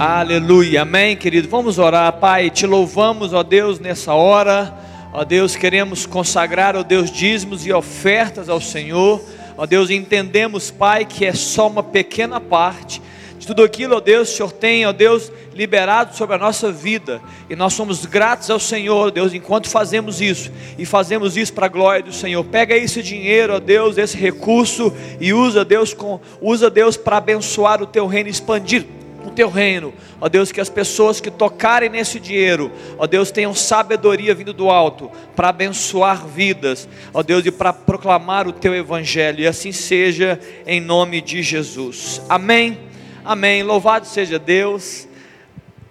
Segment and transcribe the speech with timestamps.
[0.00, 1.48] Aleluia, amém, querido.
[1.48, 2.50] Vamos orar, Pai.
[2.50, 4.72] Te louvamos, ó Deus, nessa hora.
[5.12, 9.20] Ó Deus, queremos consagrar, ó Deus, dízimos e ofertas ao Senhor.
[9.56, 13.02] Ó Deus, entendemos, Pai, que é só uma pequena parte
[13.40, 17.20] de tudo aquilo, ó Deus, o Senhor tem, ó Deus, liberado sobre a nossa vida.
[17.50, 20.52] E nós somos gratos ao Senhor, Deus, enquanto fazemos isso.
[20.78, 22.44] E fazemos isso para a glória do Senhor.
[22.44, 27.82] Pega esse dinheiro, ó Deus, esse recurso e usa, Deus, com usa Deus para abençoar
[27.82, 32.20] o teu reino, expandir o teu reino, ó Deus, que as pessoas que tocarem nesse
[32.20, 37.72] dinheiro, ó Deus, tenham sabedoria vindo do alto para abençoar vidas, ó Deus, e para
[37.72, 42.22] proclamar o teu evangelho, e assim seja em nome de Jesus.
[42.28, 42.78] Amém.
[43.24, 43.62] Amém.
[43.62, 45.06] Louvado seja Deus.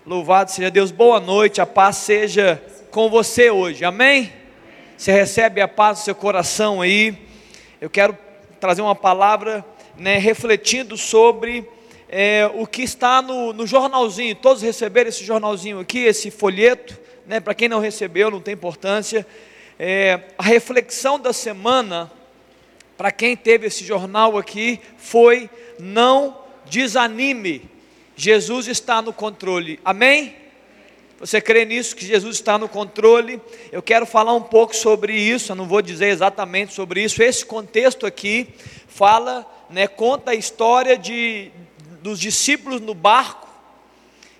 [0.05, 0.89] Louvado seja Deus.
[0.89, 1.61] Boa noite.
[1.61, 3.83] A paz seja com você hoje.
[3.83, 4.31] Amém.
[4.97, 7.15] Você recebe a paz no seu coração aí.
[7.79, 8.17] Eu quero
[8.59, 9.63] trazer uma palavra,
[9.97, 11.69] né, refletindo sobre
[12.09, 17.39] é, o que está no, no, jornalzinho, todos receberam esse jornalzinho aqui, esse folheto, né,
[17.39, 19.27] para quem não recebeu, não tem importância.
[19.77, 22.11] É, a reflexão da semana,
[22.97, 27.69] para quem teve esse jornal aqui, foi: não desanime,
[28.15, 30.35] Jesus está no controle, amém?
[31.19, 33.41] Você crê nisso, que Jesus está no controle?
[33.71, 37.21] Eu quero falar um pouco sobre isso, eu não vou dizer exatamente sobre isso.
[37.23, 38.47] Esse contexto aqui
[38.87, 41.51] fala, né, conta a história de,
[42.07, 43.49] dos discípulos no barco,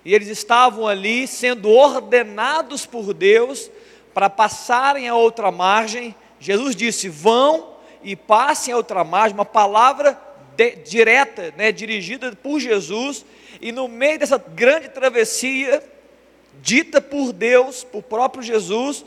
[0.02, 3.70] e eles estavam ali sendo ordenados por Deus
[4.14, 6.14] para passarem a outra margem.
[6.40, 10.18] Jesus disse: Vão e passem a outra margem, uma palavra
[10.56, 13.22] de, direta, né, dirigida por Jesus,
[13.60, 15.82] e no meio dessa grande travessia,
[16.62, 19.04] dita por Deus, por próprio Jesus,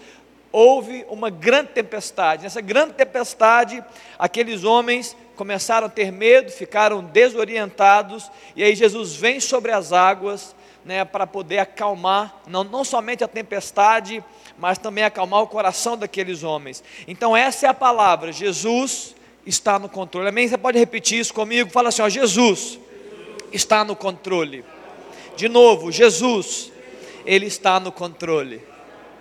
[0.51, 2.43] houve uma grande tempestade.
[2.43, 3.83] Nessa grande tempestade,
[4.19, 10.55] aqueles homens começaram a ter medo, ficaram desorientados, e aí Jesus vem sobre as águas,
[10.83, 14.23] né, para poder acalmar, não, não somente a tempestade,
[14.57, 16.83] mas também acalmar o coração daqueles homens.
[17.07, 20.29] Então, essa é a palavra: Jesus está no controle.
[20.29, 20.47] Amém?
[20.47, 21.69] Você pode repetir isso comigo?
[21.69, 22.79] Fala assim: ó, Jesus
[23.51, 24.63] está no controle.
[25.35, 26.71] De novo, Jesus,
[27.25, 28.61] Ele está no controle.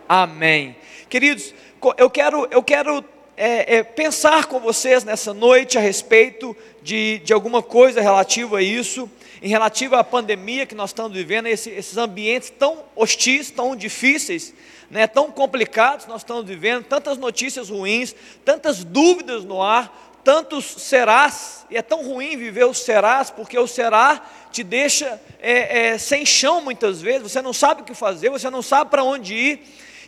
[0.08, 0.76] Amém.
[1.08, 1.54] Queridos,
[1.96, 3.04] eu quero, eu quero
[3.42, 8.62] é, é, pensar com vocês nessa noite a respeito de, de alguma coisa relativa a
[8.62, 13.74] isso, em relativa à pandemia que nós estamos vivendo, esse, esses ambientes tão hostis, tão
[13.74, 14.52] difíceis,
[14.90, 18.14] né, tão complicados nós estamos vivendo, tantas notícias ruins,
[18.44, 23.66] tantas dúvidas no ar, tantos serás, e é tão ruim viver os serás, porque o
[23.66, 28.28] será te deixa é, é, sem chão muitas vezes, você não sabe o que fazer,
[28.28, 29.62] você não sabe para onde ir,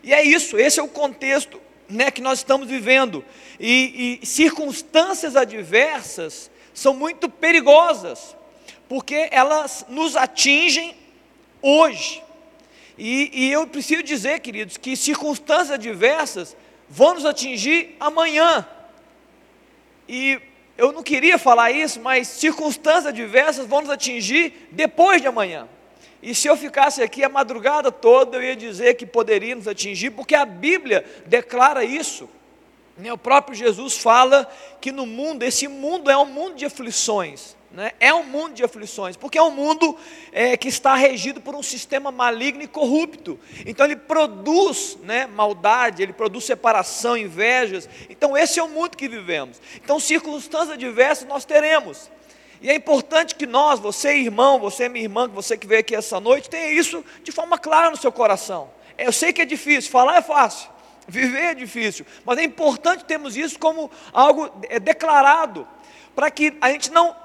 [0.05, 1.62] e é isso, esse é o contexto
[1.93, 3.25] né, que nós estamos vivendo.
[3.61, 8.37] E, e circunstâncias adversas são muito perigosas,
[8.89, 10.95] porque elas nos atingem
[11.61, 12.23] hoje.
[12.99, 16.57] E, e, eu preciso dizer, queridos, que circunstâncias adversas
[16.89, 18.67] vão nos atingir amanhã.
[20.09, 20.41] E
[20.77, 25.69] eu não queria falar isso, mas circunstâncias adversas vão nos atingir depois de amanhã.
[26.23, 30.11] E se eu ficasse aqui a madrugada toda, eu ia dizer que poderia nos atingir,
[30.11, 32.29] porque a Bíblia declara isso.
[33.13, 34.49] O próprio Jesus fala
[34.81, 37.57] que no mundo, esse mundo é um mundo de aflições.
[37.73, 37.93] Né?
[37.99, 39.97] É um mundo de aflições, porque é um mundo
[40.31, 43.41] é, que está regido por um sistema maligno e corrupto.
[43.65, 47.89] Então ele produz né, maldade, ele produz separação, invejas.
[48.11, 49.61] Então esse é o mundo que vivemos.
[49.77, 52.11] Então circunstâncias diversas nós teremos.
[52.63, 56.21] E é importante que nós, você irmão, você minha irmã, você que veio aqui essa
[56.21, 58.71] noite, tenha isso de forma clara no seu coração.
[58.97, 60.71] Eu sei que é difícil, falar é fácil,
[61.09, 65.67] viver é difícil, mas é importante termos isso como algo é, declarado,
[66.15, 67.17] para que a gente não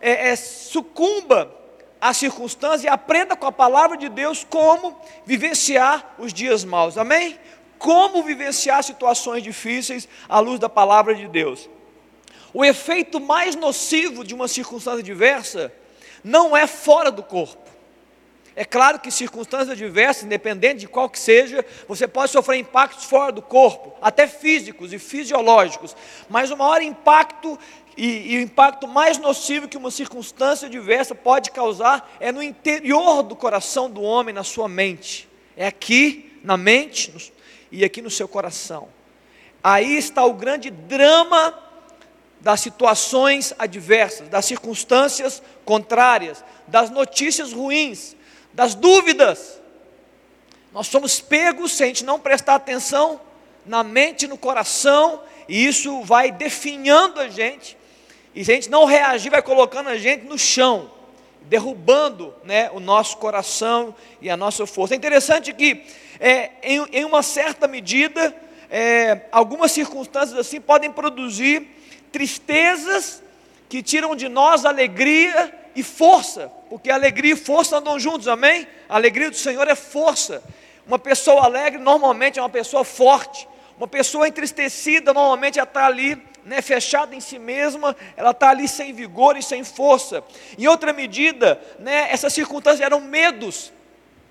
[0.00, 1.54] é, é, sucumba
[2.00, 7.38] às circunstâncias e aprenda com a palavra de Deus como vivenciar os dias maus, amém?
[7.78, 11.68] Como vivenciar situações difíceis à luz da palavra de Deus.
[12.56, 15.70] O efeito mais nocivo de uma circunstância diversa
[16.24, 17.70] não é fora do corpo.
[18.54, 23.30] É claro que circunstâncias diversas, independente de qual que seja, você pode sofrer impactos fora
[23.30, 25.94] do corpo, até físicos e fisiológicos,
[26.30, 27.58] mas o maior impacto
[27.94, 33.22] e, e, o impacto mais nocivo que uma circunstância diversa pode causar é no interior
[33.22, 35.28] do coração do homem, na sua mente.
[35.54, 37.34] É aqui, na mente
[37.70, 38.88] e aqui no seu coração.
[39.62, 41.65] Aí está o grande drama
[42.46, 48.14] das situações adversas, das circunstâncias contrárias, das notícias ruins,
[48.52, 49.60] das dúvidas.
[50.72, 53.20] Nós somos pegos se a gente não prestar atenção
[53.64, 57.76] na mente no coração, e isso vai definhando a gente,
[58.32, 60.88] e se a gente não reagir, vai colocando a gente no chão,
[61.42, 64.94] derrubando né, o nosso coração e a nossa força.
[64.94, 65.84] É interessante que,
[66.20, 68.32] é, em, em, uma certa medida,
[68.70, 71.74] é, algumas circunstâncias assim podem produzir
[72.12, 73.22] tristezas
[73.68, 78.66] que tiram de nós alegria e força, porque alegria e força andam juntos, amém?
[78.88, 80.42] A alegria do Senhor é força.
[80.86, 83.46] Uma pessoa alegre normalmente é uma pessoa forte.
[83.76, 88.92] Uma pessoa entristecida normalmente está ali né, fechada em si mesma, ela está ali sem
[88.92, 90.22] vigor e sem força.
[90.56, 93.72] Em outra medida, né, essas circunstâncias geram medos,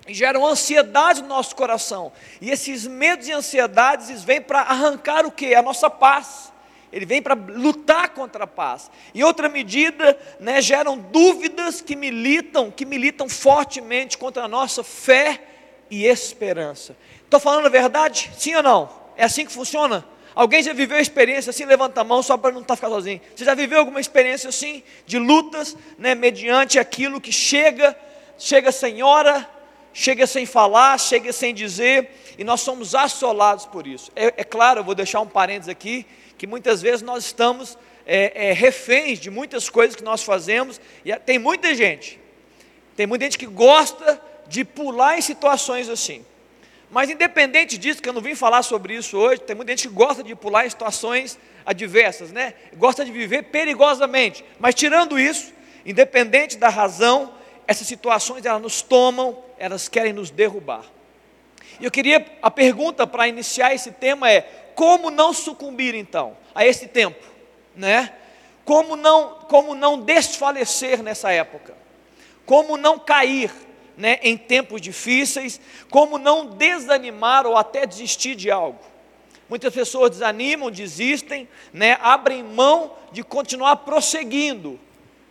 [0.08, 2.10] geram ansiedade no nosso coração.
[2.40, 5.54] E esses medos e ansiedades vêm para arrancar o que?
[5.54, 6.50] A nossa paz.
[6.96, 8.90] Ele vem para lutar contra a paz.
[9.14, 15.42] Em outra medida, né, geram dúvidas que militam, que militam fortemente contra a nossa fé
[15.90, 16.96] e esperança.
[17.22, 18.30] Estou falando a verdade?
[18.38, 18.88] Sim ou não?
[19.14, 20.06] É assim que funciona?
[20.34, 21.66] Alguém já viveu experiência assim?
[21.66, 23.20] Levanta a mão só para não estar tá ficando sozinho.
[23.34, 24.82] Você já viveu alguma experiência assim?
[25.04, 27.94] De lutas, né, mediante aquilo que chega,
[28.38, 29.46] chega sem hora,
[29.92, 34.10] chega sem falar, chega sem dizer, e nós somos assolados por isso.
[34.16, 36.06] É, é claro, eu vou deixar um parênteses aqui,
[36.38, 41.14] que muitas vezes nós estamos é, é, reféns de muitas coisas que nós fazemos, e
[41.16, 42.20] tem muita gente,
[42.96, 46.24] tem muita gente que gosta de pular em situações assim.
[46.90, 49.94] Mas independente disso, que eu não vim falar sobre isso hoje, tem muita gente que
[49.94, 52.54] gosta de pular em situações adversas, né?
[52.76, 54.44] Gosta de viver perigosamente.
[54.58, 55.52] Mas tirando isso,
[55.84, 57.34] independente da razão,
[57.66, 60.84] essas situações elas nos tomam, elas querem nos derrubar.
[61.80, 66.64] E eu queria a pergunta para iniciar esse tema é: como não sucumbir então a
[66.64, 67.24] esse tempo,
[67.74, 68.12] né?
[68.64, 71.74] Como não como não desfalecer nessa época?
[72.44, 73.50] Como não cair
[73.96, 75.58] né, em tempos difíceis,
[75.90, 78.78] como não desanimar ou até desistir de algo.
[79.48, 84.78] Muitas pessoas desanimam, desistem, né, abrem mão de continuar prosseguindo.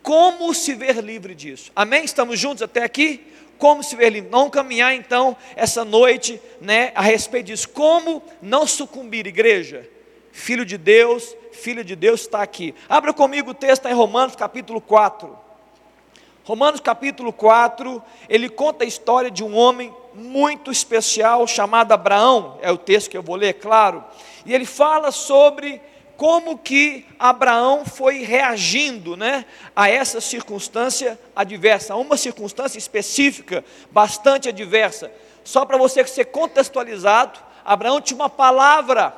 [0.01, 1.71] Como se ver livre disso?
[1.75, 2.03] Amém?
[2.03, 3.25] Estamos juntos até aqui?
[3.57, 4.29] Como se ver livre?
[4.29, 7.69] Não caminhar então essa noite né, a respeito disso.
[7.69, 9.89] Como não sucumbir, igreja?
[10.31, 12.75] Filho de Deus, filho de Deus está aqui.
[12.89, 15.45] Abra comigo o texto em Romanos capítulo 4.
[16.43, 22.71] Romanos capítulo 4, ele conta a história de um homem muito especial chamado Abraão, é
[22.71, 24.03] o texto que eu vou ler, claro,
[24.45, 25.81] e ele fala sobre
[26.17, 29.45] como que Abraão foi reagindo né,
[29.75, 35.11] a essa circunstância adversa, a uma circunstância específica, bastante adversa.
[35.43, 39.15] Só para você ser contextualizado, Abraão tinha uma palavra,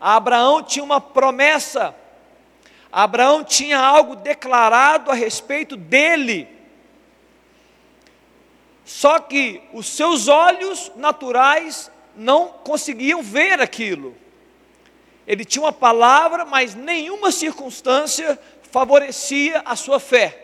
[0.00, 1.94] Abraão tinha uma promessa,
[2.92, 6.48] Abraão tinha algo declarado a respeito dele.
[8.84, 14.14] Só que os seus olhos naturais não conseguiam ver aquilo.
[15.26, 18.38] Ele tinha uma palavra, mas nenhuma circunstância
[18.70, 20.42] favorecia a sua fé.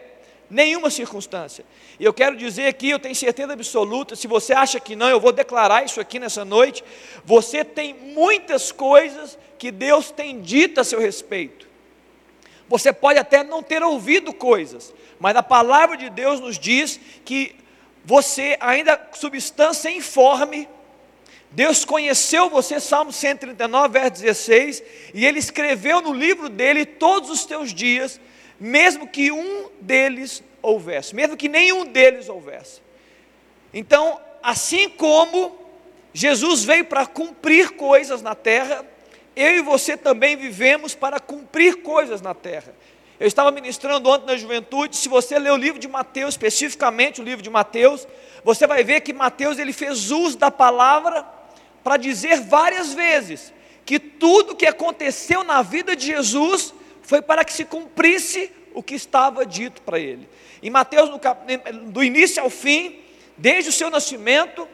[0.51, 1.65] Nenhuma circunstância.
[1.99, 5.21] E eu quero dizer aqui, eu tenho certeza absoluta, se você acha que não, eu
[5.21, 6.83] vou declarar isso aqui nessa noite.
[7.25, 11.69] Você tem muitas coisas que Deus tem dito a seu respeito.
[12.69, 17.55] Você pode até não ter ouvido coisas, mas a palavra de Deus nos diz que
[18.05, 20.69] você, ainda substância informe,
[21.53, 24.83] Deus conheceu você, Salmo 139, verso 16,
[25.13, 28.19] e Ele escreveu no livro dele todos os teus dias,
[28.59, 32.81] mesmo que um deles houvesse, mesmo que nenhum deles houvesse.
[33.73, 35.59] Então, assim como
[36.15, 38.87] Jesus veio para cumprir coisas na terra,
[39.37, 42.75] eu e você também vivemos para cumprir coisas na terra.
[43.21, 47.25] Eu estava ministrando ontem na juventude, se você ler o livro de Mateus, especificamente o
[47.25, 48.07] livro de Mateus,
[48.43, 51.42] você vai ver que Mateus ele fez uso da palavra
[51.83, 53.53] para dizer várias vezes
[53.85, 56.73] que tudo que aconteceu na vida de Jesus
[57.03, 60.29] foi para que se cumprisse o que estava dito para ele.
[60.63, 61.11] Em Mateus,
[61.87, 63.01] do início ao fim,
[63.37, 64.69] desde o seu nascimento,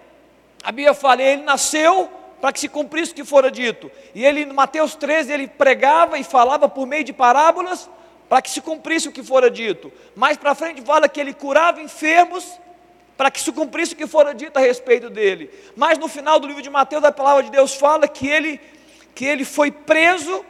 [0.63, 2.11] a Bíblia fala, ele nasceu
[2.41, 3.91] para que se cumprisse o que fora dito.
[4.15, 7.89] E ele, em Mateus 13, ele pregava e falava por meio de parábolas,
[8.29, 9.91] para que se cumprisse o que fora dito.
[10.15, 12.59] Mais para frente fala que ele curava enfermos,
[13.19, 15.51] para que se cumprisse o que fora dito a respeito dele.
[15.75, 18.61] Mas no final do livro de Mateus, a palavra de Deus fala que ele,
[19.13, 20.45] que ele foi preso,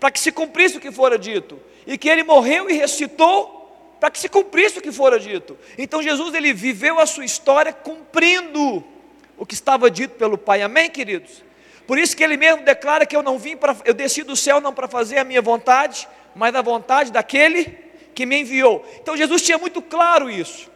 [0.00, 1.60] para que se cumprisse o que fora dito.
[1.86, 5.58] E que ele morreu e ressuscitou, para que se cumprisse o que fora dito.
[5.76, 8.82] Então Jesus ele viveu a sua história cumprindo
[9.36, 10.62] o que estava dito pelo Pai.
[10.62, 11.44] Amém, queridos?
[11.86, 14.62] Por isso que ele mesmo declara que eu não vim para, eu desci do céu
[14.62, 17.66] não para fazer a minha vontade, mas a vontade daquele
[18.14, 18.82] que me enviou.
[19.02, 20.71] Então Jesus tinha muito claro isso.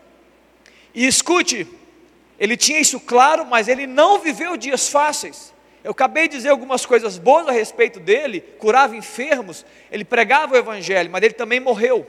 [0.97, 1.67] E escute,
[2.41, 5.55] ele tinha isso claro, mas ele não viveu dias fáceis.
[5.85, 10.57] Eu acabei de dizer algumas coisas boas a respeito dele, curava enfermos, ele pregava o
[10.57, 12.05] evangelho, mas ele também morreu.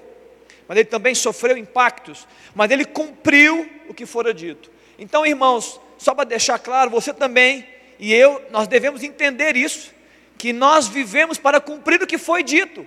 [0.68, 4.72] mas ele também sofreu impactos, mas ele cumpriu o que fora dito.
[4.98, 7.66] Então, irmãos, só para deixar claro, você também
[8.00, 9.92] e eu, nós devemos entender isso,
[10.38, 12.86] que nós vivemos para cumprir o que foi dito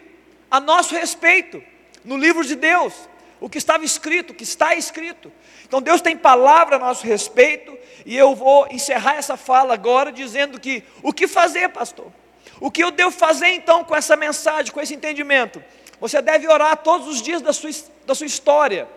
[0.50, 1.62] a nosso respeito
[2.04, 2.94] no livro de Deus,
[3.40, 5.32] o que estava escrito, o que está escrito.
[5.66, 10.60] Então Deus tem palavra a nosso respeito, e eu vou encerrar essa fala agora dizendo
[10.60, 12.12] que o que fazer, pastor?
[12.60, 15.62] O que eu devo fazer então com essa mensagem, com esse entendimento?
[16.00, 17.70] Você deve orar todos os dias da sua,
[18.06, 18.88] da sua história.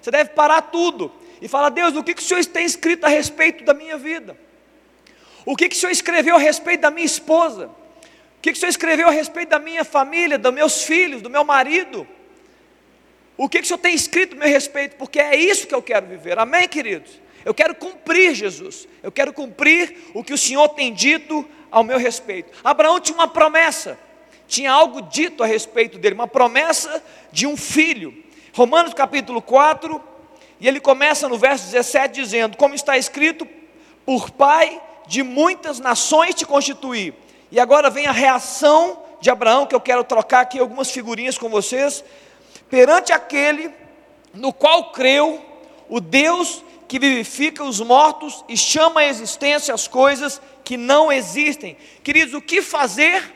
[0.00, 3.08] Você deve parar tudo e falar: Deus, o que, que o Senhor tem escrito a
[3.08, 4.36] respeito da minha vida?
[5.46, 7.66] O que, que o Senhor escreveu a respeito da minha esposa?
[7.66, 11.30] O que, que o Senhor escreveu a respeito da minha família, dos meus filhos, do
[11.30, 12.06] meu marido?
[13.36, 14.96] O que, que o Senhor tem escrito a meu respeito?
[14.96, 16.38] Porque é isso que eu quero viver.
[16.38, 17.20] Amém, queridos?
[17.44, 18.88] Eu quero cumprir, Jesus.
[19.02, 22.56] Eu quero cumprir o que o Senhor tem dito ao meu respeito.
[22.62, 23.98] Abraão tinha uma promessa,
[24.46, 28.14] tinha algo dito a respeito dele, uma promessa de um filho.
[28.54, 30.00] Romanos capítulo 4,
[30.60, 33.46] e ele começa no verso 17 dizendo: Como está escrito,
[34.06, 37.14] por pai de muitas nações te constituir.
[37.50, 41.48] E agora vem a reação de Abraão, que eu quero trocar aqui algumas figurinhas com
[41.48, 42.04] vocês
[42.74, 43.70] perante aquele
[44.32, 45.40] no qual creu,
[45.88, 51.76] o Deus que vivifica os mortos e chama à existência as coisas que não existem.
[52.02, 53.32] Queridos, o que fazer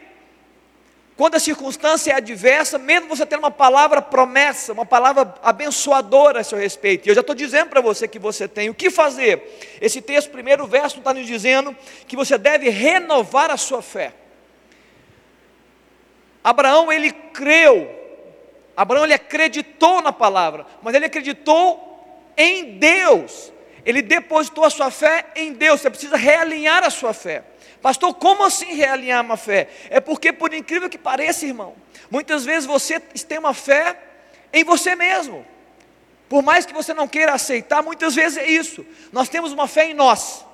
[1.16, 6.44] quando a circunstância é adversa, mesmo você tendo uma palavra promessa, uma palavra abençoadora a
[6.44, 9.78] seu respeito, e eu já estou dizendo para você que você tem, o que fazer?
[9.80, 11.76] Esse texto, primeiro verso, está nos dizendo
[12.08, 14.12] que você deve renovar a sua fé.
[16.42, 17.97] Abraão, ele creu
[18.78, 23.52] Abraão ele acreditou na palavra, mas ele acreditou em Deus.
[23.84, 25.80] Ele depositou a sua fé em Deus.
[25.80, 27.42] Você precisa realinhar a sua fé.
[27.82, 29.68] Pastor, como assim realinhar uma fé?
[29.90, 31.74] É porque, por incrível que pareça, irmão,
[32.08, 33.98] muitas vezes você tem uma fé
[34.52, 35.44] em você mesmo.
[36.28, 38.86] Por mais que você não queira aceitar, muitas vezes é isso.
[39.10, 40.46] Nós temos uma fé em nós.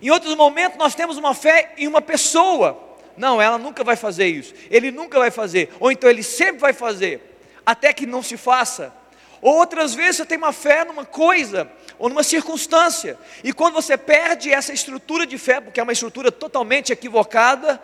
[0.00, 2.89] Em outros momentos, nós temos uma fé em uma pessoa.
[3.20, 4.54] Não, ela nunca vai fazer isso.
[4.70, 5.68] Ele nunca vai fazer.
[5.78, 7.20] Ou então ele sempre vai fazer,
[7.66, 8.94] até que não se faça.
[9.42, 14.50] Outras vezes você tem uma fé numa coisa ou numa circunstância, e quando você perde
[14.50, 17.78] essa estrutura de fé, porque é uma estrutura totalmente equivocada,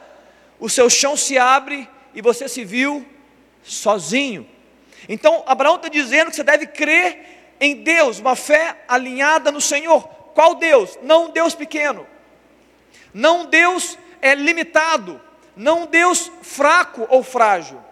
[0.59, 3.05] o seu chão se abre e você se viu
[3.63, 4.49] sozinho.
[5.07, 10.03] Então, Abraão está dizendo que você deve crer em Deus, uma fé alinhada no Senhor.
[10.35, 10.99] Qual Deus?
[11.03, 12.07] Não um Deus pequeno,
[13.13, 15.21] não um Deus é, limitado,
[15.57, 17.83] não um Deus fraco ou frágil.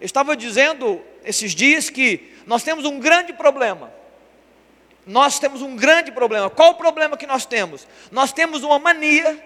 [0.00, 3.92] Eu estava dizendo esses dias que nós temos um grande problema.
[5.06, 6.48] Nós temos um grande problema.
[6.48, 7.86] Qual o problema que nós temos?
[8.10, 9.38] Nós temos uma mania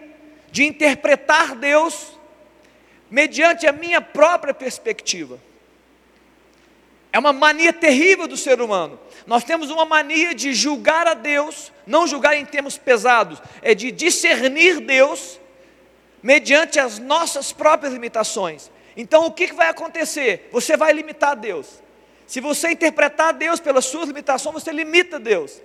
[0.53, 2.17] de interpretar Deus
[3.11, 5.41] mediante a minha própria perspectiva.
[7.13, 9.01] É uma mania terrível do ser humano.
[9.27, 13.91] Nós temos uma mania de julgar a Deus, não julgar em termos pesados, é de
[13.91, 15.41] discernir Deus
[16.23, 18.71] mediante as nossas próprias limitações.
[18.97, 20.49] Então o que vai acontecer?
[20.53, 21.83] Você vai limitar Deus.
[22.27, 25.61] Se você interpretar Deus pelas suas limitações, você limita Deus.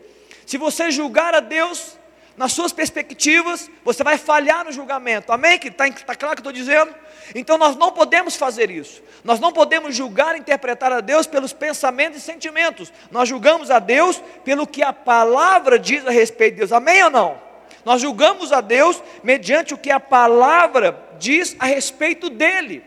[0.46, 1.98] Se você julgar a Deus
[2.38, 5.32] nas suas perspectivas, você vai falhar no julgamento.
[5.32, 5.60] Amém?
[5.60, 6.94] Que está tá claro o que estou dizendo?
[7.36, 9.04] Então nós não podemos fazer isso.
[9.24, 12.94] Nós não podemos julgar e interpretar a Deus pelos pensamentos e sentimentos.
[13.12, 16.72] Nós julgamos a Deus pelo que a palavra diz a respeito de Deus.
[16.72, 17.43] Amém ou não?
[17.86, 22.84] Nós julgamos a Deus mediante o que a palavra diz a respeito dele.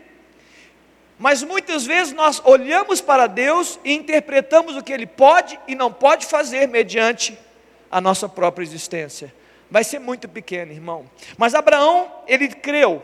[1.19, 5.91] Mas muitas vezes nós olhamos para Deus e interpretamos o que ele pode e não
[5.91, 7.37] pode fazer mediante
[7.89, 9.33] a nossa própria existência.
[9.69, 11.09] Vai ser muito pequeno, irmão.
[11.37, 13.03] Mas Abraão, ele creu.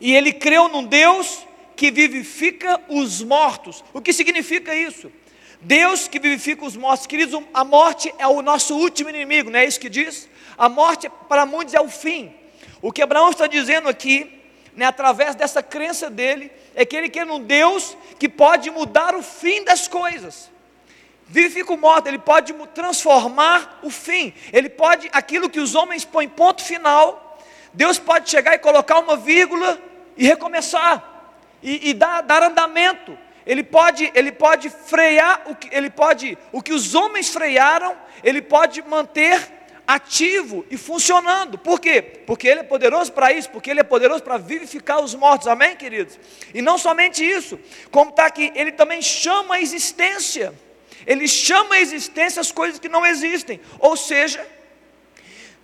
[0.00, 3.84] E ele creu num Deus que vivifica os mortos.
[3.92, 5.10] O que significa isso?
[5.60, 7.06] Deus que vivifica os mortos.
[7.06, 10.28] Queridos, a morte é o nosso último inimigo, não é isso que diz?
[10.56, 12.34] A morte para muitos é o fim.
[12.80, 14.42] O que Abraão está dizendo aqui,
[14.74, 19.22] né, através dessa crença dele, é que ele quer um Deus que pode mudar o
[19.22, 20.50] fim das coisas.
[21.26, 24.34] Vivifica o morto, ele pode transformar o fim.
[24.52, 27.38] Ele pode, aquilo que os homens põem ponto final,
[27.72, 29.80] Deus pode chegar e colocar uma vírgula
[30.16, 31.12] e recomeçar.
[31.62, 33.16] E, e dar, dar andamento.
[33.46, 38.40] Ele pode, ele pode frear o que ele pode, o que os homens frearam, ele
[38.40, 41.58] pode manter ativo e funcionando.
[41.58, 42.02] Por quê?
[42.02, 45.76] Porque Ele é poderoso para isso, porque Ele é poderoso para vivificar os mortos, amém,
[45.76, 46.18] queridos?
[46.52, 47.58] E não somente isso,
[47.90, 50.54] como está aqui, Ele também chama a existência,
[51.06, 54.46] Ele chama a existência as coisas que não existem, ou seja,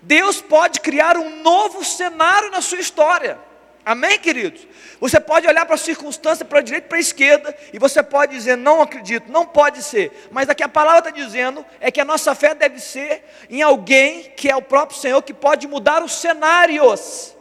[0.02, 3.38] Deus pode criar um novo cenário na sua história.
[3.84, 4.66] Amém, queridos?
[5.00, 8.02] Você pode olhar para a circunstância, para a direita e para a esquerda, e você
[8.02, 10.28] pode dizer, não acredito, não pode ser.
[10.30, 14.32] Mas aqui a palavra está dizendo é que a nossa fé deve ser em alguém
[14.36, 17.34] que é o próprio Senhor, que pode mudar os cenários.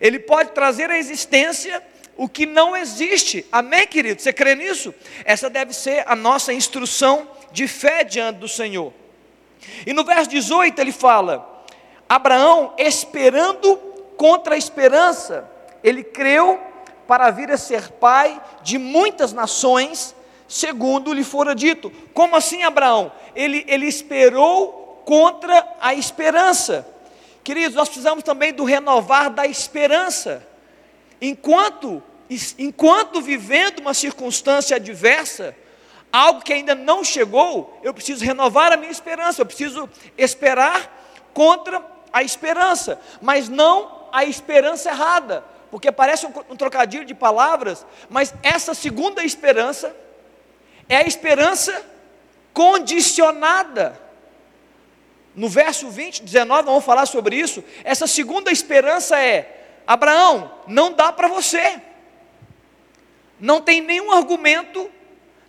[0.00, 1.82] Ele pode trazer à existência
[2.16, 3.46] o que não existe.
[3.50, 4.20] Amém, querido?
[4.20, 4.92] Você crê nisso?
[5.24, 8.92] Essa deve ser a nossa instrução de fé diante do Senhor.
[9.86, 11.64] E no verso 18 ele fala:
[12.08, 13.76] Abraão esperando
[14.16, 15.48] contra a esperança,
[15.84, 16.58] ele creu
[17.06, 20.16] para vir a ser pai de muitas nações,
[20.48, 21.90] segundo lhe fora dito.
[22.14, 23.12] Como assim, Abraão?
[23.36, 26.88] Ele, ele esperou contra a esperança.
[27.44, 30.48] Queridos, nós precisamos também do renovar da esperança.
[31.20, 32.02] Enquanto,
[32.58, 35.54] enquanto vivendo uma circunstância adversa,
[36.10, 39.86] algo que ainda não chegou, eu preciso renovar a minha esperança, eu preciso
[40.16, 45.44] esperar contra a esperança, mas não a esperança errada
[45.74, 49.92] porque parece um, trocadilho de palavras, mas essa segunda esperança
[50.88, 51.84] é a esperança
[52.52, 54.00] condicionada.
[55.34, 57.64] No verso 20, 19, vamos falar sobre isso.
[57.82, 61.82] Essa segunda esperança é: Abraão, não dá para você.
[63.40, 64.88] Não tem nenhum argumento,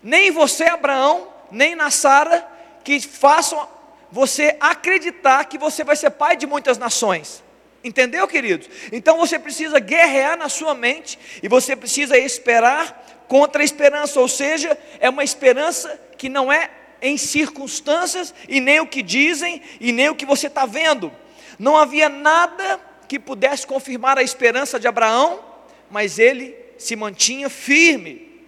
[0.01, 2.51] nem você, Abraão, nem na Sara,
[2.83, 3.69] que façam
[4.11, 7.44] você acreditar que você vai ser pai de muitas nações.
[7.85, 8.67] Entendeu, queridos?
[8.91, 14.27] Então você precisa guerrear na sua mente e você precisa esperar contra a esperança, ou
[14.27, 19.91] seja, é uma esperança que não é em circunstâncias e nem o que dizem e
[19.91, 21.11] nem o que você está vendo.
[21.59, 25.45] Não havia nada que pudesse confirmar a esperança de Abraão,
[25.87, 28.43] mas ele se mantinha firme,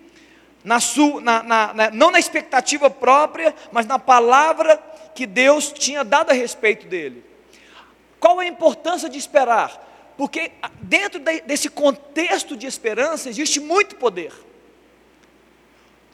[0.64, 0.80] na
[1.22, 4.78] na, na, na, não na expectativa própria, mas na palavra
[5.14, 7.24] que Deus tinha dado a respeito dele.
[8.20, 9.86] Qual a importância de esperar?
[10.18, 14.34] Porque dentro desse contexto de esperança existe muito poder.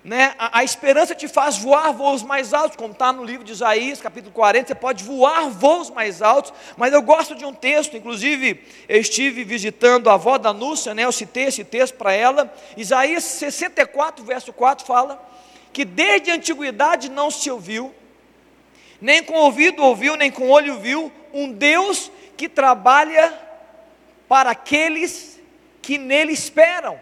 [0.03, 0.35] Né?
[0.37, 4.01] A, a, esperança te faz voar voos mais altos, como está no livro de Isaías,
[4.01, 8.61] capítulo 40, você pode voar voos mais altos, mas eu gosto de um texto, inclusive
[8.89, 11.05] eu estive visitando a avó da Núcia, né?
[11.05, 15.25] eu citei esse texto para ela, Isaías 64, verso 4 fala,
[15.71, 17.95] que desde a antiguidade não se ouviu,
[18.99, 23.33] nem com ouvido ouviu, nem com olho viu, um Deus que trabalha
[24.27, 25.39] para aqueles
[25.81, 26.99] que nele esperam.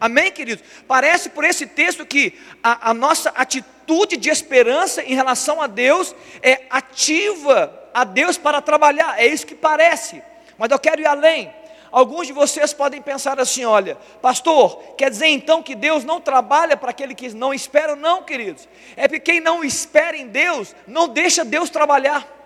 [0.00, 0.64] Amém, queridos?
[0.88, 6.14] Parece por esse texto que a, a, nossa atitude de esperança em relação a Deus
[6.42, 10.22] é ativa a Deus para trabalhar, é isso que parece,
[10.58, 11.52] mas eu quero ir além.
[11.92, 16.76] Alguns de vocês podem pensar assim: olha, pastor, quer dizer então que Deus não trabalha
[16.76, 17.94] para aquele que não espera?
[17.94, 18.66] Não, queridos,
[18.96, 22.41] é porque quem não espera em Deus, não deixa Deus trabalhar.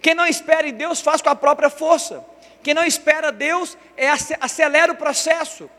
[0.00, 2.24] Quem não espera em Deus faz com a própria força.
[2.62, 4.08] Quem não espera Deus é
[4.40, 5.70] acelera o processo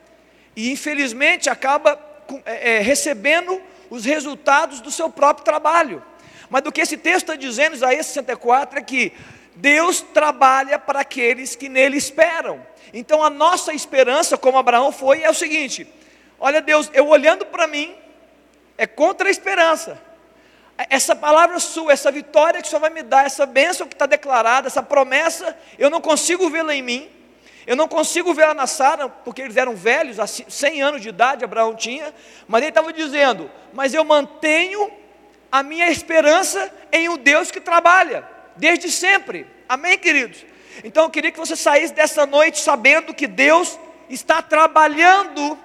[0.56, 2.00] e infelizmente acaba
[2.46, 6.04] é, é, recebendo os resultados do seu próprio trabalho.
[6.50, 9.12] Mas do que esse texto está dizendo, Isaías 64, é que
[9.56, 12.66] Deus trabalha para aqueles que nele esperam.
[12.94, 15.86] Então a nossa esperança, como Abraão foi, é o seguinte:
[16.40, 17.94] olha Deus, eu olhando para mim,
[18.78, 20.07] é contra a esperança
[20.78, 24.06] essa palavra sua, essa vitória que o Senhor vai me dar, essa bênção que está
[24.06, 27.10] declarada, essa promessa, eu não consigo vê-la em mim,
[27.66, 31.76] eu não consigo vê-la na Sara, porque eles eram velhos, 100 anos de idade, Abraão
[31.76, 32.14] tinha,
[32.48, 34.90] mas ele estava dizendo: Mas eu mantenho
[35.52, 40.46] a minha esperança em um Deus que trabalha, desde sempre, amém, queridos?
[40.84, 45.58] Então eu queria que você saísse dessa noite sabendo que Deus está trabalhando,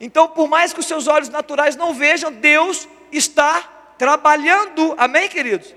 [0.00, 5.28] então por mais que os seus olhos naturais não vejam, Deus está trabalhando trabalhando, amém,
[5.28, 5.74] queridos?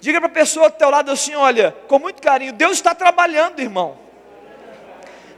[0.00, 3.60] Diga para a pessoa do teu lado assim: olha, com muito carinho, Deus está trabalhando,
[3.60, 3.98] irmão.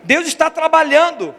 [0.03, 1.35] Deus está trabalhando.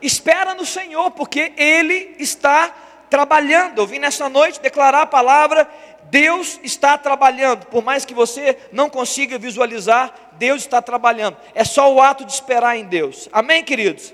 [0.00, 2.74] Espera no Senhor, porque Ele está
[3.08, 3.78] trabalhando.
[3.78, 5.68] Eu vim nessa noite declarar a palavra:
[6.04, 7.66] Deus está trabalhando.
[7.66, 11.36] Por mais que você não consiga visualizar, Deus está trabalhando.
[11.54, 13.28] É só o ato de esperar em Deus.
[13.32, 14.12] Amém, queridos?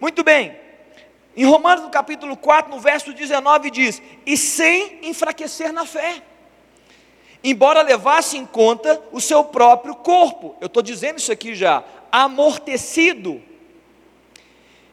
[0.00, 0.67] Muito bem.
[1.38, 6.20] Em Romanos, no capítulo 4, no verso 19, diz: E sem enfraquecer na fé,
[7.44, 13.40] embora levasse em conta o seu próprio corpo, eu estou dizendo isso aqui já, amortecido,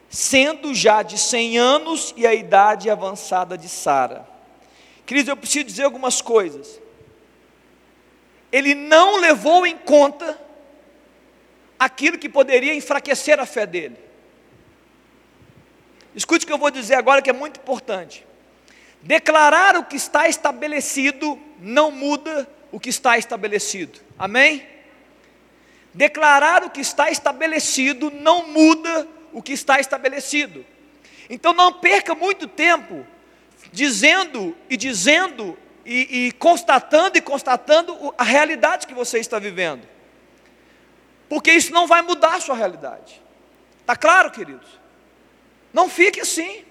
[0.07, 4.29] sendo já de 100 anos e a idade avançada de Sara.
[5.03, 6.79] Queridos, eu preciso dizer algumas coisas.
[8.51, 10.39] Ele não levou em conta
[11.79, 14.04] aquilo que poderia enfraquecer a fé dele.
[16.15, 18.25] Escute o que eu vou dizer agora que é muito importante.
[19.01, 23.99] Declarar o que está estabelecido não muda o que está estabelecido.
[24.17, 24.65] Amém?
[25.93, 30.65] Declarar o que está estabelecido não muda o que está estabelecido.
[31.29, 33.05] Então não perca muito tempo
[33.71, 39.87] dizendo e dizendo e, e constatando e constatando a realidade que você está vivendo,
[41.29, 43.21] porque isso não vai mudar a sua realidade.
[43.81, 44.67] Está claro, queridos?
[45.75, 46.63] Não fique assim.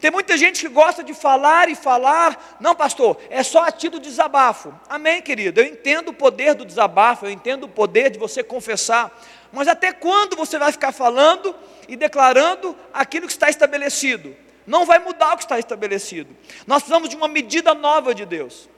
[0.00, 4.00] Tem muita gente que gosta de falar e falar, não, pastor, é só a título
[4.00, 4.72] de desabafo.
[4.88, 5.60] Amém, querido.
[5.60, 9.10] Eu entendo o poder do desabafo, eu entendo o poder de você confessar,
[9.52, 11.52] mas até quando você vai ficar falando
[11.88, 14.36] e declarando aquilo que está estabelecido?
[14.64, 16.30] Não vai mudar o que está estabelecido.
[16.64, 18.68] Nós precisamos de uma medida nova de Deus.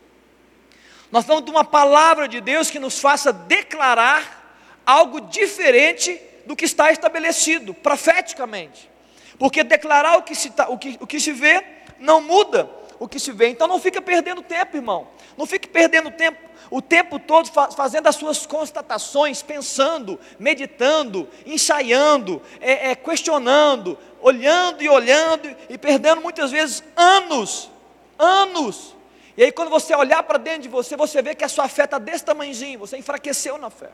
[1.12, 6.64] Nós precisamos de uma palavra de Deus que nos faça declarar algo diferente do que
[6.64, 8.89] está estabelecido, profeticamente.
[9.40, 11.64] Porque declarar o que se, tá, o que, o que se vê
[11.98, 13.48] não muda o que se vê.
[13.48, 15.08] Então não fica perdendo tempo, irmão.
[15.34, 16.38] Não fique perdendo tempo
[16.70, 24.88] o tempo todo fazendo as suas constatações, pensando, meditando, ensaiando, é, é, questionando, olhando e
[24.88, 27.70] olhando e perdendo muitas vezes anos,
[28.18, 28.94] anos.
[29.38, 31.84] E aí quando você olhar para dentro de você, você vê que a sua fé
[31.84, 33.88] está desse tamanhozinho, você enfraqueceu na fé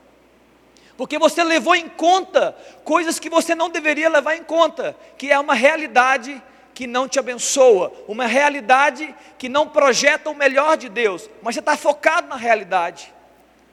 [0.96, 5.38] porque você levou em conta coisas que você não deveria levar em conta, que é
[5.38, 11.28] uma realidade que não te abençoa, uma realidade que não projeta o melhor de Deus,
[11.42, 13.14] mas você está focado na realidade.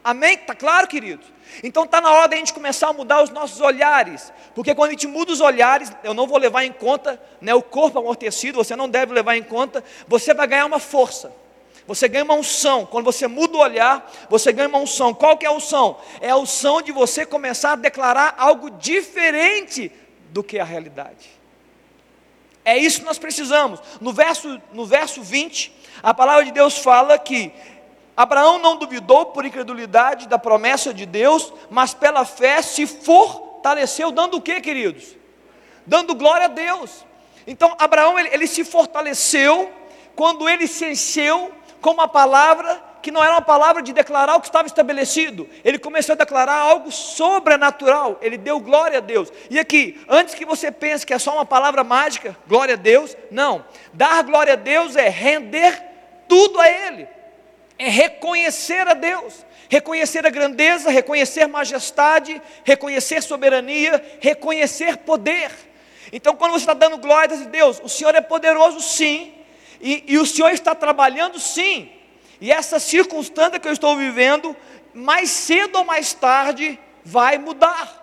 [0.04, 0.36] Amém?
[0.36, 1.26] Está claro, queridos?
[1.62, 4.92] Então está na hora da gente começar a mudar os nossos olhares, porque quando a
[4.94, 8.76] gente muda os olhares, eu não vou levar em conta né, o corpo amortecido, você
[8.76, 11.32] não deve levar em conta, você vai ganhar uma força.
[11.88, 12.86] Você ganha uma unção.
[12.86, 15.14] Quando você muda o olhar, você ganha uma unção.
[15.14, 15.98] Qual que é a unção?
[16.22, 19.92] É a unção de você começar a declarar algo diferente
[20.30, 21.30] do que a realidade.
[22.66, 23.82] É isso que nós precisamos.
[24.00, 27.52] No verso, no verso 20, a palavra de Deus fala que
[28.16, 34.38] Abraão não duvidou por incredulidade da promessa de Deus, mas pela fé se fortaleceu, dando
[34.38, 35.18] o que, queridos?
[35.86, 37.06] Dando glória a Deus.
[37.46, 39.70] Então, Abraão, ele, ele se fortaleceu
[40.16, 41.52] quando ele se encheu
[41.84, 45.50] com uma palavra que não era uma palavra de declarar o que estava estabelecido.
[45.66, 48.18] Ele começou a declarar algo sobrenatural.
[48.22, 49.30] Ele deu glória a Deus.
[49.50, 53.18] E aqui, antes que você pense que é só uma palavra mágica, glória a Deus,
[53.30, 53.66] não.
[53.92, 55.78] Dar glória a Deus é render
[56.30, 57.06] tudo a Ele.
[57.78, 65.52] É reconhecer a Deus, reconhecer a grandeza, reconhecer majestade, reconhecer soberania, reconhecer poder.
[66.14, 69.34] Então, quando você está dando glórias a Deus, o Senhor é poderoso, sim,
[69.84, 71.92] e, e o Senhor está trabalhando sim.
[72.40, 74.56] E essa circunstância que eu estou vivendo,
[74.94, 78.00] mais cedo ou mais tarde, vai mudar.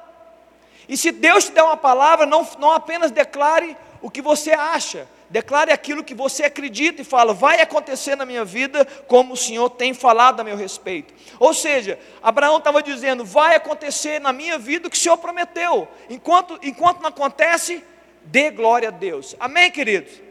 [0.86, 5.08] E se Deus te der uma palavra, não, não apenas declare o que você acha,
[5.30, 9.70] declare aquilo que você acredita e fala, vai acontecer na minha vida como o Senhor
[9.70, 11.14] tem falado a meu respeito.
[11.38, 15.88] Ou seja, Abraão estava dizendo, vai acontecer na minha vida o que o Senhor prometeu.
[16.10, 17.82] Enquanto, enquanto não acontece,
[18.24, 19.34] dê glória a Deus.
[19.40, 20.29] Amém, queridos?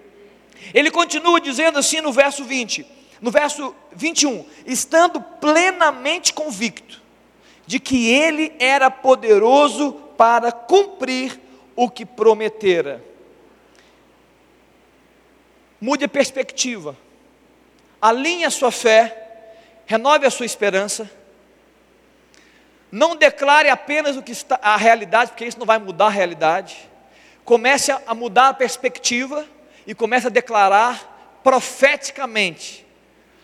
[0.73, 2.85] Ele continua dizendo assim no verso 20,
[3.21, 7.01] no verso 21, estando plenamente convicto
[7.65, 11.39] de que ele era poderoso para cumprir
[11.75, 13.03] o que prometera.
[15.79, 16.97] Mude a perspectiva,
[18.01, 19.53] alinhe a sua fé,
[19.85, 21.09] renove a sua esperança.
[22.91, 26.89] Não declare apenas o que está a realidade, porque isso não vai mudar a realidade.
[27.45, 29.45] Comece a mudar a perspectiva
[29.85, 32.85] e começa a declarar profeticamente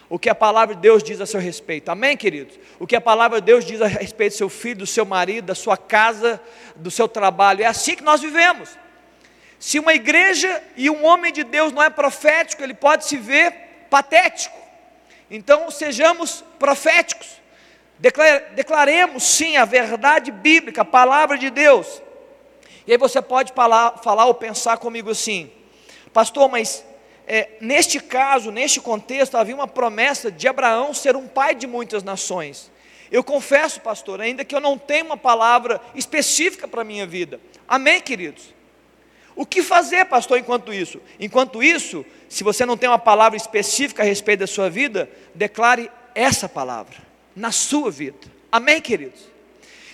[0.08, 1.90] o que a palavra de Deus diz a seu respeito.
[1.90, 2.60] Amém, queridos?
[2.80, 5.46] O que a palavra de Deus diz a respeito do seu filho, do seu marido,
[5.46, 6.40] da sua casa,
[6.76, 7.64] do seu trabalho.
[7.64, 8.70] É assim que nós vivemos.
[9.60, 13.52] Se uma igreja e um homem de Deus não é profético, ele pode se ver
[13.90, 14.56] patético.
[15.30, 17.42] Então, sejamos proféticos.
[18.56, 22.02] Declaremos sim a verdade bíblica, a palavra de Deus.
[22.86, 25.52] E aí você pode falar, falar ou pensar comigo assim:
[26.16, 26.82] Pastor, mas
[27.28, 32.04] é, neste caso, neste contexto, havia uma promessa de Abraão ser um pai de muitas
[32.04, 32.72] nações.
[33.12, 37.38] Eu confesso, pastor, ainda que eu não tenha uma palavra específica para a minha vida.
[37.68, 38.54] Amém, queridos?
[39.36, 41.02] O que fazer, pastor, enquanto isso?
[41.20, 45.92] Enquanto isso, se você não tem uma palavra específica a respeito da sua vida, declare
[46.16, 46.96] essa palavra
[47.36, 48.20] na sua vida.
[48.50, 49.20] Amém, queridos?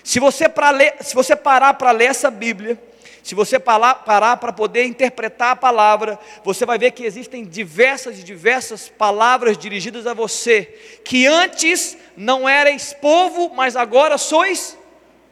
[0.03, 2.79] Se você, ler, se você parar para ler essa Bíblia,
[3.23, 8.23] se você parar para poder interpretar a palavra, você vai ver que existem diversas e
[8.23, 10.63] diversas palavras dirigidas a você,
[11.03, 14.77] que antes não erais povo, mas agora sois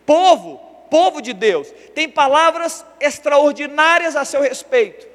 [0.06, 0.58] povo,
[0.90, 1.68] povo de Deus.
[1.96, 5.08] Tem palavras extraordinárias a seu respeito.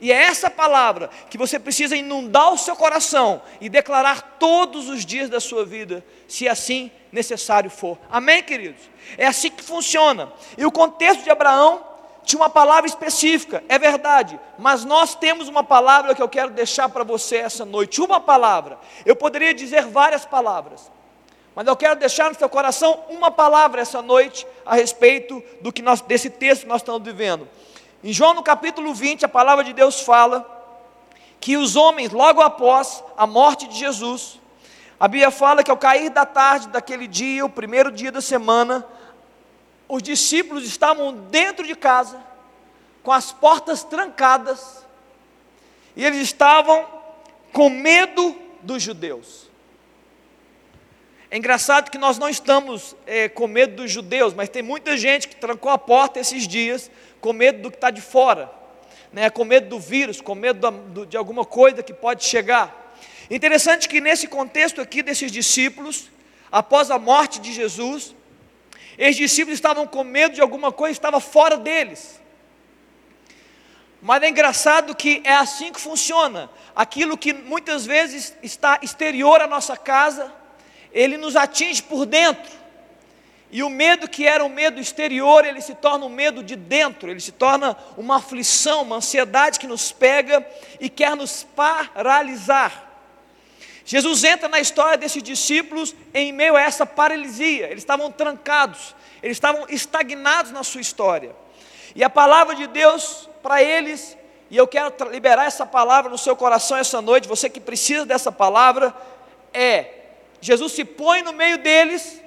[0.00, 5.06] E é essa palavra que você precisa inundar o seu coração e declarar todos os
[5.06, 7.96] dias da sua vida, se assim necessário for.
[8.10, 8.82] Amém, queridos?
[9.16, 10.32] É assim que funciona.
[10.58, 11.91] E o contexto de Abraão
[12.24, 16.88] tinha uma palavra específica, é verdade, mas nós temos uma palavra que eu quero deixar
[16.88, 18.78] para você essa noite, uma palavra.
[19.04, 20.90] Eu poderia dizer várias palavras,
[21.54, 25.82] mas eu quero deixar no seu coração uma palavra essa noite a respeito do que
[25.82, 27.48] nós, desse texto que nós estamos vivendo.
[28.04, 30.46] Em João no capítulo 20, a palavra de Deus fala
[31.40, 34.40] que os homens, logo após a morte de Jesus,
[34.98, 38.86] a Bíblia fala que ao cair da tarde daquele dia, o primeiro dia da semana,
[39.92, 42.18] os discípulos estavam dentro de casa,
[43.02, 44.86] com as portas trancadas,
[45.94, 46.88] e eles estavam
[47.52, 49.50] com medo dos judeus.
[51.30, 55.28] É engraçado que nós não estamos é, com medo dos judeus, mas tem muita gente
[55.28, 58.50] que trancou a porta esses dias com medo do que está de fora,
[59.12, 60.70] né, com medo do vírus, com medo
[61.06, 62.94] de alguma coisa que pode chegar.
[63.30, 66.10] Interessante que nesse contexto aqui desses discípulos,
[66.50, 68.14] após a morte de Jesus,
[68.98, 72.20] esses discípulos estavam com medo de alguma coisa, estava fora deles.
[74.00, 76.50] Mas é engraçado que é assim que funciona.
[76.74, 80.32] Aquilo que muitas vezes está exterior à nossa casa,
[80.92, 82.50] ele nos atinge por dentro.
[83.50, 87.10] E o medo que era um medo exterior, ele se torna um medo de dentro,
[87.10, 90.44] ele se torna uma aflição, uma ansiedade que nos pega
[90.80, 92.91] e quer nos paralisar.
[93.84, 99.36] Jesus entra na história desses discípulos em meio a essa paralisia, eles estavam trancados, eles
[99.36, 101.34] estavam estagnados na sua história.
[101.94, 104.16] E a palavra de Deus para eles,
[104.50, 108.30] e eu quero liberar essa palavra no seu coração essa noite, você que precisa dessa
[108.30, 108.94] palavra,
[109.52, 109.86] é:
[110.40, 112.22] Jesus se põe no meio deles,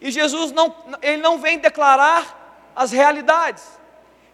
[0.00, 3.64] e Jesus não, ele não vem declarar as realidades,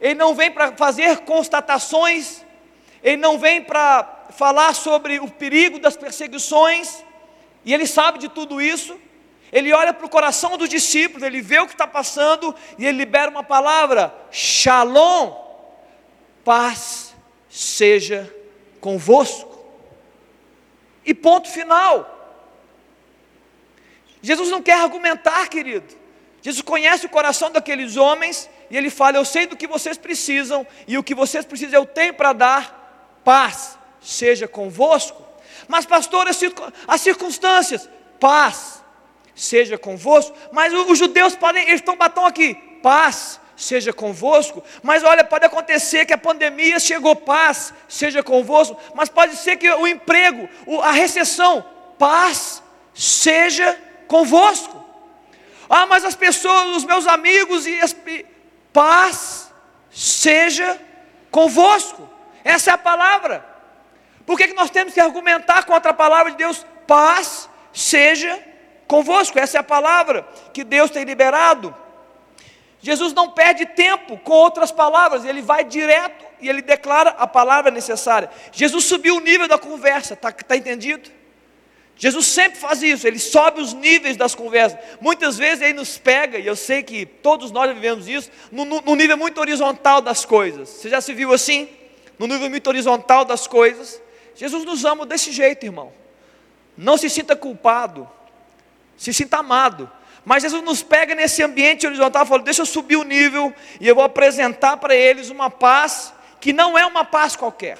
[0.00, 2.44] ele não vem para fazer constatações,
[3.02, 7.04] ele não vem para falar sobre o perigo das perseguições,
[7.64, 8.98] e ele sabe de tudo isso.
[9.52, 12.98] Ele olha para o coração dos discípulos, ele vê o que está passando e ele
[12.98, 15.34] libera uma palavra: Shalom,
[16.44, 17.14] paz
[17.48, 18.32] seja
[18.80, 19.58] convosco.
[21.04, 22.18] E ponto final.
[24.22, 25.98] Jesus não quer argumentar, querido.
[26.42, 30.64] Jesus conhece o coração daqueles homens e ele fala: Eu sei do que vocês precisam
[30.86, 35.24] e o que vocês precisam eu tenho para dar paz seja convosco.
[35.68, 38.82] Mas, pastor, as circunstâncias, paz
[39.34, 40.36] seja convosco.
[40.52, 44.64] Mas os judeus podem, eles estão batão aqui, paz seja convosco.
[44.82, 48.76] Mas olha, pode acontecer que a pandemia chegou, paz seja convosco.
[48.94, 50.48] Mas pode ser que o emprego,
[50.82, 51.64] a recessão,
[51.98, 52.62] paz
[52.94, 54.84] seja convosco.
[55.68, 57.94] Ah, mas as pessoas, os meus amigos e as
[58.72, 59.52] paz
[59.90, 60.80] seja
[61.30, 62.08] convosco.
[62.42, 63.49] Essa é a palavra.
[64.30, 66.64] Por que, que nós temos que argumentar contra a palavra de Deus?
[66.86, 68.38] Paz seja
[68.86, 69.36] convosco.
[69.36, 71.74] Essa é a palavra que Deus tem liberado.
[72.80, 77.72] Jesus não perde tempo com outras palavras, ele vai direto e ele declara a palavra
[77.72, 78.30] necessária.
[78.52, 81.10] Jesus subiu o nível da conversa, está tá entendido?
[81.96, 84.78] Jesus sempre faz isso, ele sobe os níveis das conversas.
[85.00, 88.80] Muitas vezes ele nos pega, e eu sei que todos nós vivemos isso, no, no,
[88.80, 90.68] no nível muito horizontal das coisas.
[90.68, 91.68] Você já se viu assim?
[92.16, 94.00] No nível muito horizontal das coisas.
[94.40, 95.92] Jesus nos ama desse jeito, irmão.
[96.74, 98.08] Não se sinta culpado,
[98.96, 99.92] se sinta amado.
[100.24, 103.86] Mas Jesus nos pega nesse ambiente horizontal e fala: Deixa eu subir o nível e
[103.86, 107.76] eu vou apresentar para eles uma paz que não é uma paz qualquer.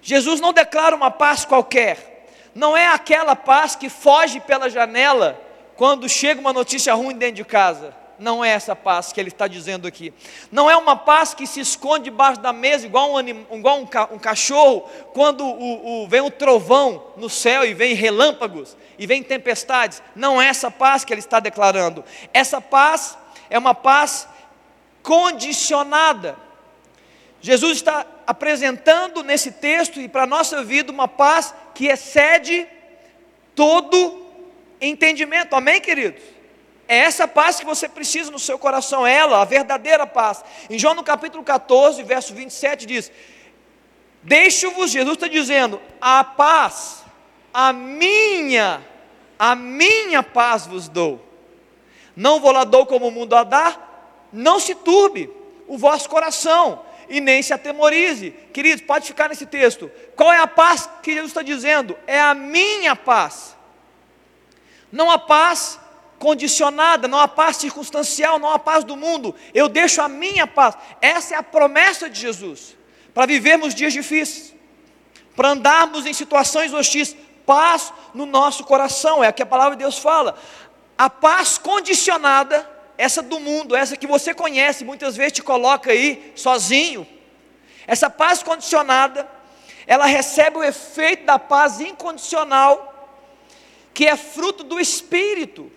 [0.00, 5.36] Jesus não declara uma paz qualquer, não é aquela paz que foge pela janela
[5.74, 9.46] quando chega uma notícia ruim dentro de casa não é essa paz que ele está
[9.46, 10.12] dizendo aqui.
[10.50, 13.86] Não é uma paz que se esconde debaixo da mesa, igual um, anim, igual um,
[13.86, 19.06] ca, um cachorro, quando o, o, vem um trovão no céu e vem relâmpagos e
[19.06, 20.02] vem tempestades.
[20.14, 22.04] Não é essa paz que ele está declarando.
[22.32, 23.16] Essa paz
[23.50, 24.28] é uma paz
[25.02, 26.36] condicionada.
[27.40, 32.66] Jesus está apresentando nesse texto e para a nossa vida uma paz que excede
[33.54, 34.26] todo
[34.80, 35.54] entendimento.
[35.54, 36.35] Amém, queridos?
[36.88, 40.44] É essa paz que você precisa no seu coração, ela, a verdadeira paz.
[40.70, 43.10] Em João no capítulo 14, verso 27 diz:
[44.22, 47.04] Deixo-vos, Jesus está dizendo, a paz,
[47.52, 48.84] a minha,
[49.38, 51.24] a minha paz vos dou.
[52.14, 53.76] Não vou lá dou como o mundo a dá,
[54.32, 55.30] não se turbe
[55.66, 58.30] o vosso coração e nem se atemorize.
[58.52, 59.90] Queridos, pode ficar nesse texto.
[60.14, 61.96] Qual é a paz que Jesus está dizendo?
[62.06, 63.56] É a minha paz.
[64.90, 65.78] Não a paz
[66.18, 69.34] condicionada, não há paz circunstancial, não há paz do mundo.
[69.52, 70.76] Eu deixo a minha paz.
[71.00, 72.76] Essa é a promessa de Jesus
[73.14, 74.54] para vivermos dias difíceis,
[75.34, 77.16] para andarmos em situações hostis.
[77.44, 80.36] Paz no nosso coração, é o que a palavra de Deus fala.
[80.98, 86.32] A paz condicionada essa do mundo, essa que você conhece, muitas vezes te coloca aí
[86.34, 87.06] sozinho.
[87.86, 89.28] Essa paz condicionada,
[89.86, 92.92] ela recebe o efeito da paz incondicional,
[93.92, 95.70] que é fruto do Espírito,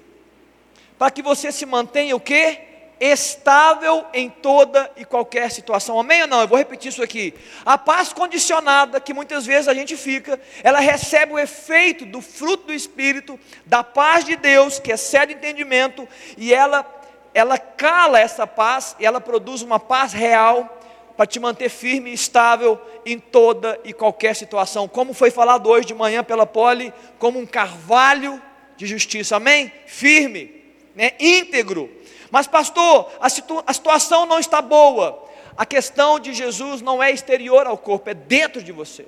[1.00, 2.66] para que você se mantenha o quê?
[3.00, 5.98] estável em toda e qualquer situação.
[5.98, 6.42] Amém ou não?
[6.42, 7.34] Eu vou repetir isso aqui.
[7.66, 12.68] A paz condicionada, que muitas vezes a gente fica, ela recebe o efeito do fruto
[12.68, 16.06] do Espírito, da paz de Deus, que excede entendimento,
[16.38, 16.86] e ela,
[17.34, 20.78] ela cala essa paz, e ela produz uma paz real,
[21.16, 24.88] para te manter firme e estável em toda e qualquer situação.
[24.88, 28.42] Como foi falado hoje de manhã pela Poli, como um carvalho
[28.78, 29.36] de justiça.
[29.36, 29.70] Amém?
[29.86, 30.59] Firme,
[30.96, 31.12] né?
[31.20, 31.90] íntegro
[32.32, 35.28] mas, pastor, a, situ a situação não está boa.
[35.58, 39.06] A questão de Jesus não é exterior ao corpo, é dentro de você.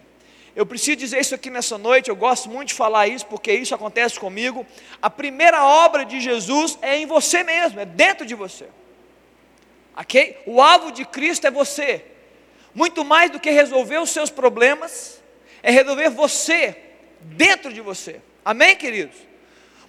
[0.54, 3.74] Eu preciso dizer isso aqui nessa noite, eu gosto muito de falar isso, porque isso
[3.74, 4.66] acontece comigo.
[5.02, 8.68] A primeira obra de Jesus é em você mesmo, é dentro de você.
[9.96, 10.42] Ok?
[10.46, 12.04] O alvo de Cristo é você.
[12.74, 15.22] Muito mais do que resolver os seus problemas,
[15.64, 16.76] é resolver você,
[17.22, 18.20] dentro de você.
[18.44, 19.31] Amém, queridos?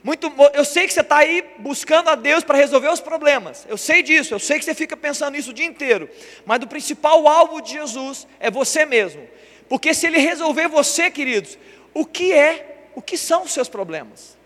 [0.02, 3.64] Muito, eu sei que você está aí buscando a Deus para resolver os problemas.
[3.68, 6.10] Eu sei disso, eu sei que você fica pensando nisso o dia inteiro.
[6.44, 9.28] Mas o principal alvo de Jesus é você mesmo.
[9.68, 11.56] Porque se ele resolver você, queridos,
[11.94, 14.36] o que é, o que são os seus problemas?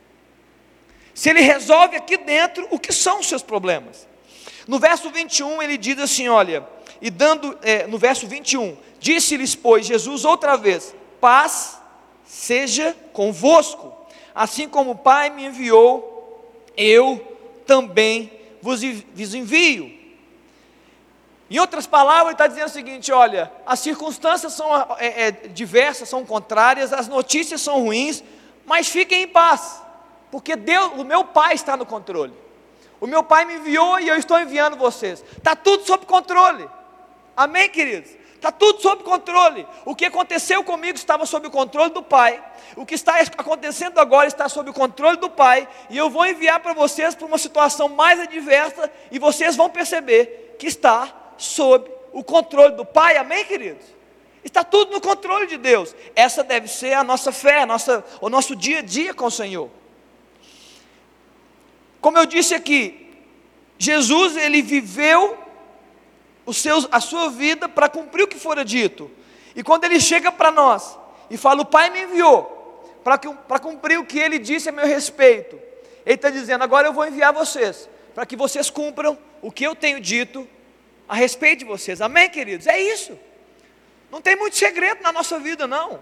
[1.14, 4.06] Se ele resolve aqui dentro, o que são os seus problemas?
[4.68, 6.68] No verso 21 ele diz assim: olha,
[7.00, 11.80] e dando, é, no verso 21, disse-lhes, pois, Jesus outra vez: paz
[12.26, 13.95] seja convosco.
[14.36, 16.44] Assim como o Pai me enviou,
[16.76, 17.26] eu
[17.66, 19.90] também vos envio.
[21.50, 24.68] Em outras palavras, ele está dizendo o seguinte: olha, as circunstâncias são
[24.98, 28.22] é, é, diversas, são contrárias, as notícias são ruins,
[28.66, 29.82] mas fiquem em paz,
[30.30, 32.34] porque Deus, o meu Pai está no controle.
[33.00, 35.24] O meu Pai me enviou e eu estou enviando vocês.
[35.34, 36.68] Está tudo sob controle.
[37.34, 38.10] Amém, queridos?
[38.36, 39.66] Está tudo sob controle.
[39.84, 42.42] O que aconteceu comigo estava sob o controle do Pai.
[42.76, 45.66] O que está acontecendo agora está sob o controle do Pai.
[45.88, 48.90] E eu vou enviar para vocês para uma situação mais adversa.
[49.10, 53.16] E vocês vão perceber que está sob o controle do Pai.
[53.16, 53.84] Amém, queridos?
[54.44, 55.94] Está tudo no controle de Deus.
[56.14, 59.30] Essa deve ser a nossa fé, a nossa, o nosso dia a dia com o
[59.30, 59.70] Senhor.
[62.00, 63.12] Como eu disse aqui,
[63.78, 65.45] Jesus ele viveu
[66.52, 69.10] seus, a sua vida para cumprir o que fora dito.
[69.54, 70.96] E quando ele chega para nós
[71.30, 72.52] e fala: O Pai me enviou
[73.02, 75.58] para cumprir o que ele disse a meu respeito,
[76.04, 79.74] ele está dizendo: Agora eu vou enviar vocês, para que vocês cumpram o que eu
[79.74, 80.46] tenho dito
[81.08, 82.00] a respeito de vocês.
[82.00, 82.66] Amém, queridos?
[82.66, 83.18] É isso.
[84.10, 86.00] Não tem muito segredo na nossa vida, não.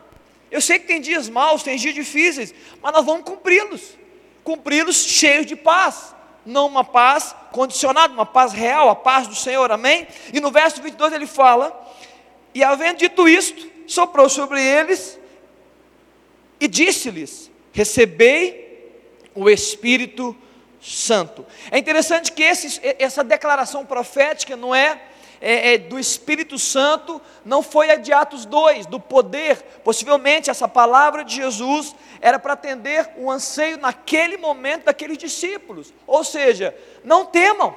[0.51, 4.05] Eu sei que tem dias maus, tem dias difíceis, mas nós vamos cumpri-los
[4.45, 9.71] cumpri-los cheios de paz não uma paz condicionada, uma paz real, a paz do Senhor,
[9.71, 10.07] amém?
[10.33, 11.89] E no verso 22 ele fala:
[12.55, 15.19] E havendo dito isto, soprou sobre eles
[16.61, 18.93] e disse-lhes: Recebei
[19.35, 20.37] o Espírito
[20.81, 21.47] Santo.
[21.71, 25.01] É interessante que esse, essa declaração profética não é
[25.47, 29.59] é, é, do Espírito Santo não foi a de Atos 2, do poder.
[29.85, 35.93] Possivelmente essa palavra de Jesus era para atender o anseio naquele momento daqueles discípulos.
[36.07, 37.77] Ou seja, não temam,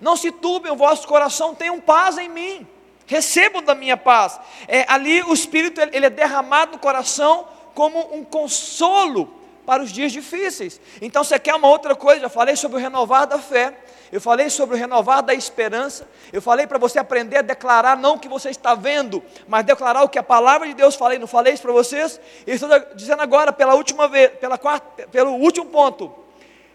[0.00, 2.66] não se turbem o vosso coração, tenham paz em mim,
[3.06, 4.40] recebam da minha paz.
[4.66, 10.12] É, ali o Espírito ele é derramado no coração como um consolo para os dias
[10.12, 10.80] difíceis.
[11.00, 12.22] Então você quer uma outra coisa?
[12.22, 13.74] Já falei sobre o renovar da fé
[14.12, 18.14] eu falei sobre o renovar da esperança, eu falei para você aprender a declarar não
[18.14, 21.28] o que você está vendo, mas declarar o que a palavra de Deus falei, não
[21.28, 22.20] falei isso para vocês?
[22.44, 26.12] E estou dizendo agora pela última vez, pela quarta, pelo último ponto.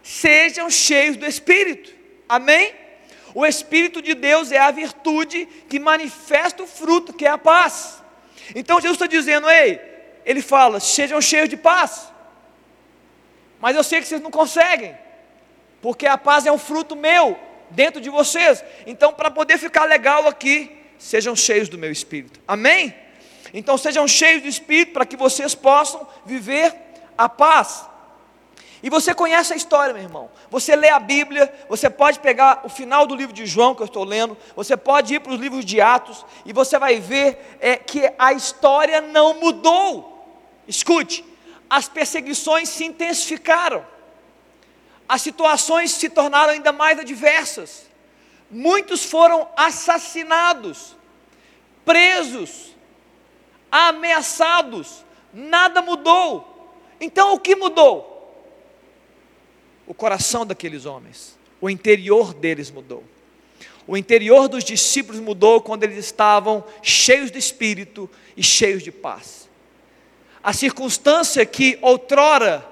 [0.01, 1.93] Sejam cheios do Espírito.
[2.29, 2.73] Amém?
[3.33, 8.01] O Espírito de Deus é a virtude que manifesta o fruto, que é a paz.
[8.55, 9.81] Então Jesus está dizendo, ei,
[10.25, 12.14] ele fala, sejam cheios de paz.
[13.65, 14.95] Mas eu sei que vocês não conseguem
[15.81, 17.35] porque a paz é um fruto meu
[17.71, 18.63] dentro de vocês.
[18.85, 22.39] Então, para poder ficar legal aqui, sejam cheios do meu espírito.
[22.47, 22.93] Amém?
[23.51, 26.75] Então, sejam cheios do espírito para que vocês possam viver
[27.17, 27.87] a paz.
[28.83, 30.29] E você conhece a história, meu irmão.
[30.51, 33.87] Você lê a Bíblia, você pode pegar o final do livro de João que eu
[33.87, 37.77] estou lendo, você pode ir para os livros de Atos e você vai ver é,
[37.77, 40.23] que a história não mudou.
[40.67, 41.25] Escute,
[41.69, 43.85] as perseguições se intensificaram
[45.07, 47.85] as situações se tornaram ainda mais adversas.
[48.49, 50.95] Muitos foram assassinados,
[51.83, 52.75] presos,
[53.71, 55.05] ameaçados.
[55.33, 56.73] Nada mudou.
[56.99, 58.13] Então o que mudou?
[59.85, 61.35] O coração daqueles homens.
[61.61, 63.03] o interior deles mudou.
[63.87, 69.44] O interior dos discípulos mudou quando eles estavam cheios de espírito e cheios de paz.
[70.45, 72.63] A circunstância que outrora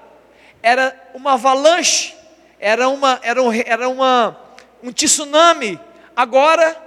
[0.61, 2.13] era uma avalanche,
[2.59, 4.39] era, uma, era, um, era uma,
[4.83, 5.79] um tsunami,
[6.15, 6.79] agora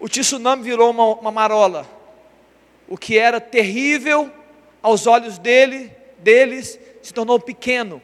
[0.00, 1.86] o tsunami virou uma, uma marola.
[2.88, 4.32] O que era terrível
[4.82, 8.00] aos olhos dele, deles se tornou pequeno,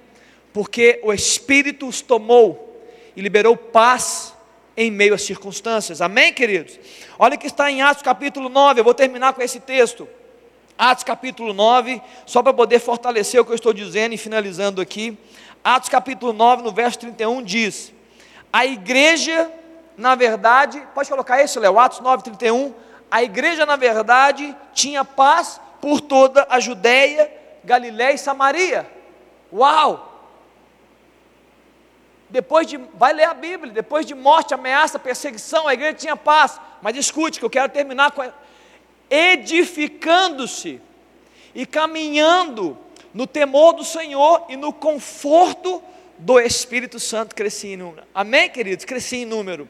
[0.52, 2.84] porque o Espírito os tomou
[3.16, 4.34] e liberou paz
[4.76, 6.02] em meio às circunstâncias.
[6.02, 6.78] Amém, queridos?
[7.18, 10.06] Olha que está em Atos capítulo 9, eu vou terminar com esse texto.
[10.78, 15.18] Atos capítulo 9, só para poder fortalecer o que eu estou dizendo e finalizando aqui.
[15.64, 17.92] Atos capítulo 9, no verso 31 diz:
[18.52, 19.50] A igreja,
[19.96, 22.72] na verdade, pode colocar esse, Léo, Atos 9, 31.
[23.10, 27.28] A igreja, na verdade, tinha paz por toda a Judéia,
[27.64, 28.88] Galiléia e Samaria.
[29.52, 30.04] Uau!
[32.30, 36.60] Depois de, vai ler a Bíblia, depois de morte, ameaça, perseguição, a igreja tinha paz.
[36.80, 38.22] Mas escute, que eu quero terminar com
[39.10, 40.80] edificando-se
[41.54, 42.78] e caminhando
[43.12, 45.82] no temor do Senhor e no conforto
[46.18, 48.06] do Espírito Santo crescia em número.
[48.14, 48.84] Amém, queridos?
[48.84, 49.68] Crescia em número.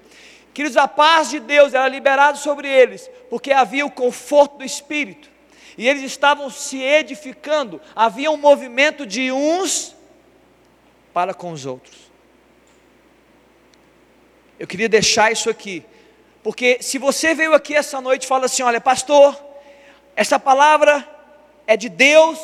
[0.53, 5.31] Queridos, a paz de Deus era liberada sobre eles, porque havia o conforto do Espírito.
[5.77, 9.95] E eles estavam se edificando, havia um movimento de uns
[11.15, 12.11] para com os outros.
[14.59, 15.85] Eu queria deixar isso aqui,
[16.49, 19.39] porque se você veio aqui essa noite e fala assim: olha, pastor,
[20.17, 21.07] essa palavra
[21.67, 22.39] é de Deus,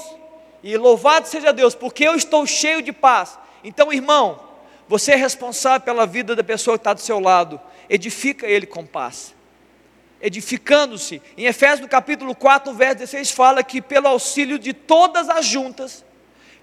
[0.63, 3.39] e louvado seja Deus, porque eu estou cheio de paz.
[3.65, 4.39] Então, irmão,
[4.87, 8.85] você é responsável pela vida da pessoa que está do seu lado, edifica ele com
[8.85, 9.35] paz.
[10.21, 15.31] Edificando-se, em Efésios no capítulo 4, no verso 16, fala que pelo auxílio de todas
[15.31, 16.05] as juntas,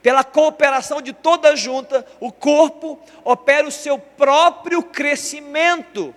[0.04, 6.14] pela cooperação de toda junta, o corpo opera o seu próprio crescimento,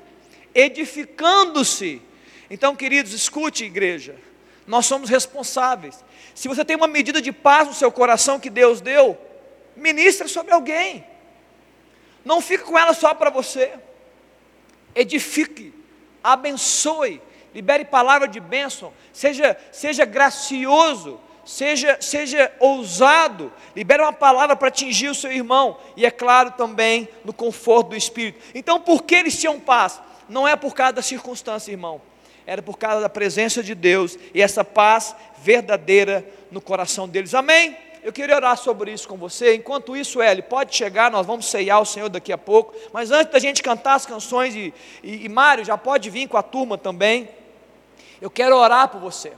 [0.54, 2.00] edificando-se.
[2.48, 4.16] Então, queridos, escute, igreja,
[4.66, 6.04] nós somos responsáveis.
[6.34, 9.18] Se você tem uma medida de paz no seu coração que Deus deu,
[9.76, 11.04] ministre sobre alguém.
[12.24, 13.72] Não fique com ela só para você.
[14.94, 15.74] Edifique,
[16.22, 17.20] abençoe,
[17.54, 25.08] libere palavra de bênção, seja, seja gracioso, seja, seja ousado, libere uma palavra para atingir
[25.08, 28.40] o seu irmão, e é claro também no conforto do Espírito.
[28.54, 30.00] Então, por que eles tinham paz?
[30.28, 32.00] Não é por causa da circunstância, irmão,
[32.46, 37.34] era por causa da presença de Deus e essa paz verdadeira no coração deles.
[37.34, 37.76] Amém?
[38.02, 39.54] Eu queria orar sobre isso com você.
[39.54, 42.74] Enquanto isso, Eli, pode chegar, nós vamos ceiar o Senhor daqui a pouco.
[42.92, 46.36] Mas antes da gente cantar as canções, e, e, e Mário já pode vir com
[46.36, 47.30] a turma também.
[48.20, 49.32] Eu quero orar por você.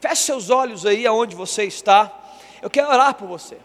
[0.00, 2.12] Feche seus olhos aí aonde você está.
[2.60, 3.56] Eu quero orar por você.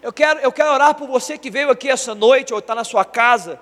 [0.00, 2.84] Eu quero, eu quero orar por você que veio aqui essa noite ou está na
[2.84, 3.60] sua casa.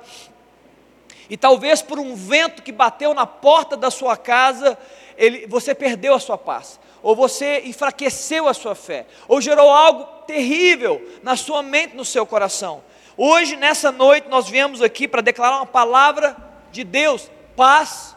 [1.30, 4.78] E talvez por um vento que bateu na porta da sua casa,
[5.16, 10.04] ele, você perdeu a sua paz, ou você enfraqueceu a sua fé, ou gerou algo
[10.26, 12.82] terrível na sua mente, no seu coração.
[13.16, 16.36] Hoje, nessa noite, nós viemos aqui para declarar uma palavra
[16.70, 18.16] de Deus: paz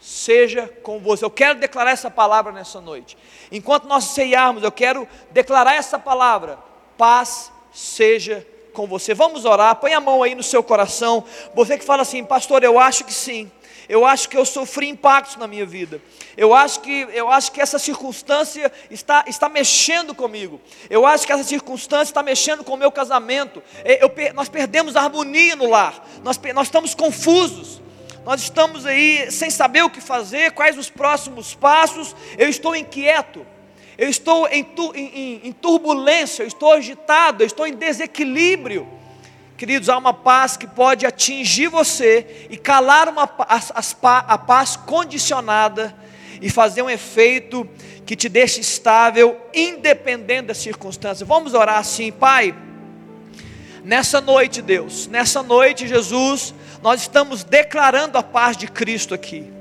[0.00, 1.24] seja com você.
[1.24, 3.16] Eu quero declarar essa palavra nessa noite.
[3.50, 6.58] Enquanto nós ceiarmos, eu quero declarar essa palavra:
[6.96, 9.14] paz seja com você.
[9.14, 9.76] Vamos orar.
[9.76, 11.22] Põe a mão aí no seu coração.
[11.54, 13.48] Você que fala assim, pastor, eu acho que sim.
[13.88, 16.02] Eu acho que eu sofri impactos na minha vida.
[16.36, 20.60] Eu acho que, eu acho que essa circunstância está, está mexendo comigo.
[20.90, 23.62] Eu acho que essa circunstância está mexendo com o meu casamento.
[23.84, 26.04] Eu, nós perdemos a harmonia no lar.
[26.24, 27.80] Nós, nós estamos confusos
[28.26, 33.46] nós estamos aí sem saber o que fazer, quais os próximos passos, eu estou inquieto,
[33.98, 38.86] eu estou em, em, em turbulência, eu estou agitado, eu estou em desequilíbrio.
[39.56, 45.96] Queridos, há uma paz que pode atingir você e calar uma, as, a paz condicionada
[46.42, 47.66] e fazer um efeito
[48.04, 51.26] que te deixe estável, independente das circunstâncias.
[51.26, 52.54] Vamos orar assim, Pai.
[53.82, 59.55] Nessa noite, Deus, nessa noite, Jesus, nós estamos declarando a paz de Cristo aqui.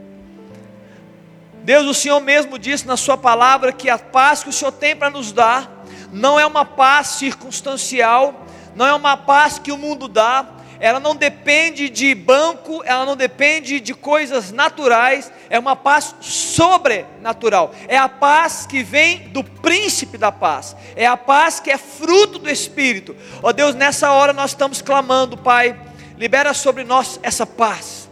[1.66, 4.96] Deus, o Senhor mesmo disse na Sua palavra que a paz que o Senhor tem
[4.96, 8.46] para nos dar não é uma paz circunstancial,
[8.76, 10.48] não é uma paz que o mundo dá,
[10.80, 17.74] ela não depende de banco, ela não depende de coisas naturais, é uma paz sobrenatural,
[17.88, 22.38] é a paz que vem do príncipe da paz, é a paz que é fruto
[22.38, 23.16] do Espírito.
[23.42, 25.76] Ó oh Deus, nessa hora nós estamos clamando, Pai
[26.16, 28.08] libera sobre nós essa paz,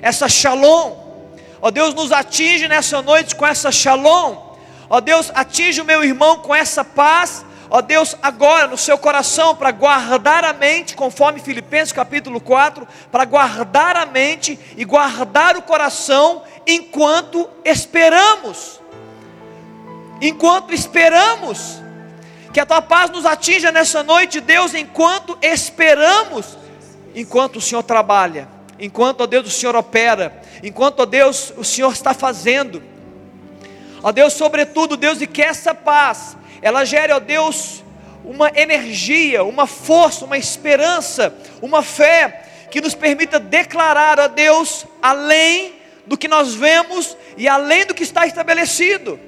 [0.00, 1.05] essa shalom.
[1.60, 4.36] Ó Deus, nos atinge nessa noite com essa shalom.
[4.88, 7.44] Ó Deus, atinge o meu irmão com essa paz.
[7.68, 13.24] ó Deus, agora no seu coração para guardar a mente, conforme Filipenses capítulo 4, para
[13.24, 18.80] guardar a mente e guardar o coração enquanto esperamos.
[20.20, 21.80] Enquanto esperamos
[22.52, 26.56] que a tua paz nos atinja nessa noite, Deus, enquanto esperamos,
[27.14, 31.92] enquanto o Senhor trabalha, enquanto, ó Deus, o Senhor opera, enquanto, ó Deus, o Senhor
[31.92, 32.82] está fazendo.
[34.02, 37.82] Ó Deus, sobretudo, Deus, e que essa paz ela gere, ó Deus,
[38.24, 45.76] uma energia, uma força, uma esperança, uma fé que nos permita declarar a Deus além
[46.06, 49.18] do que nós vemos e além do que está estabelecido.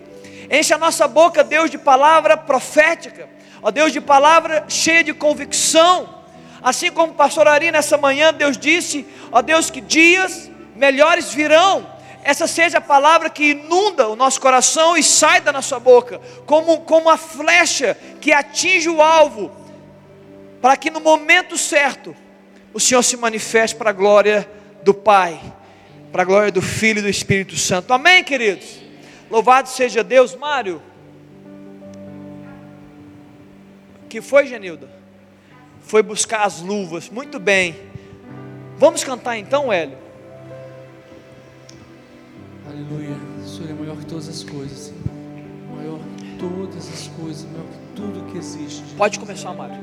[0.50, 3.28] Enche a nossa boca, Deus, de palavra profética,
[3.62, 6.17] ó Deus, de palavra cheia de convicção.
[6.62, 11.98] Assim como o pastor Ari nessa manhã, Deus disse, ó Deus, que dias melhores virão
[12.28, 16.82] essa seja a palavra que inunda o nosso coração e sai da nossa boca, como,
[16.82, 19.50] como a flecha que atinge o alvo,
[20.60, 22.14] para que no momento certo
[22.74, 24.46] o Senhor se manifeste para a glória
[24.82, 25.40] do Pai,
[26.12, 27.94] para a glória do Filho e do Espírito Santo.
[27.94, 28.78] Amém, queridos?
[29.30, 30.82] Louvado seja Deus, Mário.
[34.08, 34.97] Que foi, Genilda?
[35.88, 37.08] Foi buscar as luvas.
[37.08, 37.74] Muito bem.
[38.76, 39.96] Vamos cantar então, Hélio?
[42.68, 43.16] Aleluia.
[43.42, 44.92] O Senhor é maior que todas as coisas.
[45.74, 48.82] Maior que todas as coisas, maior que tudo que existe.
[48.98, 49.80] Pode começar, Mário.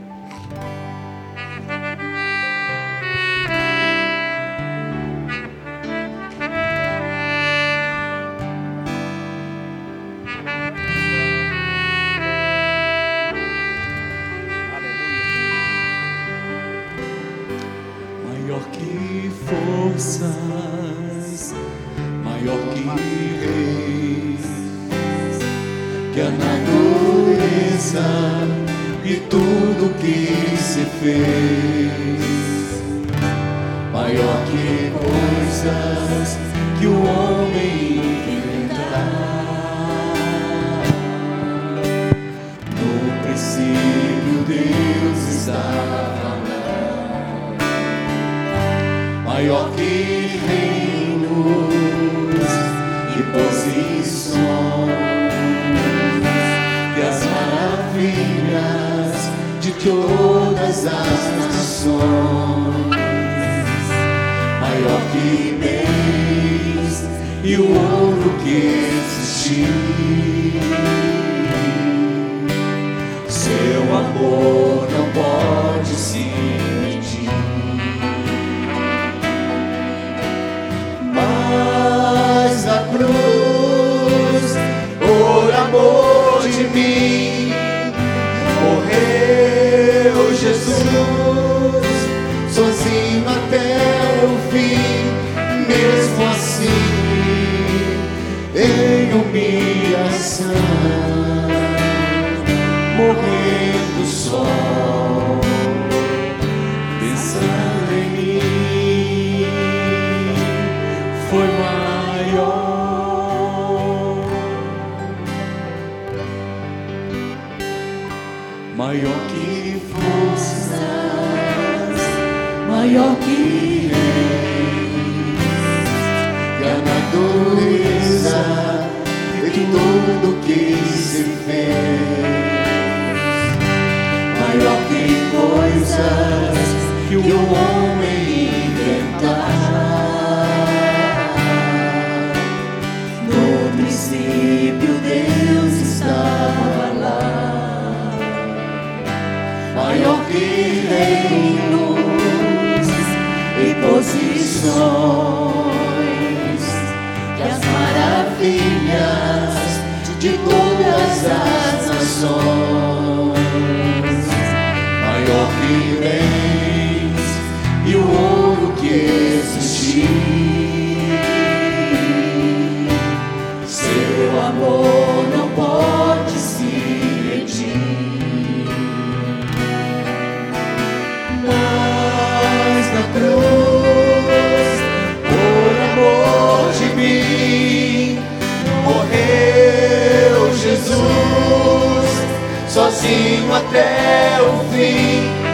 [193.06, 195.45] Sozinho até o fim,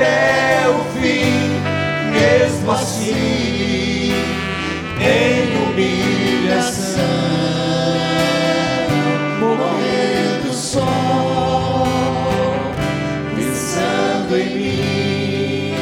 [0.00, 1.60] até o fim,
[2.10, 4.12] mesmo assim,
[4.98, 7.04] em humilhação,
[9.38, 11.84] morrendo só,
[13.36, 15.74] pensando em mim,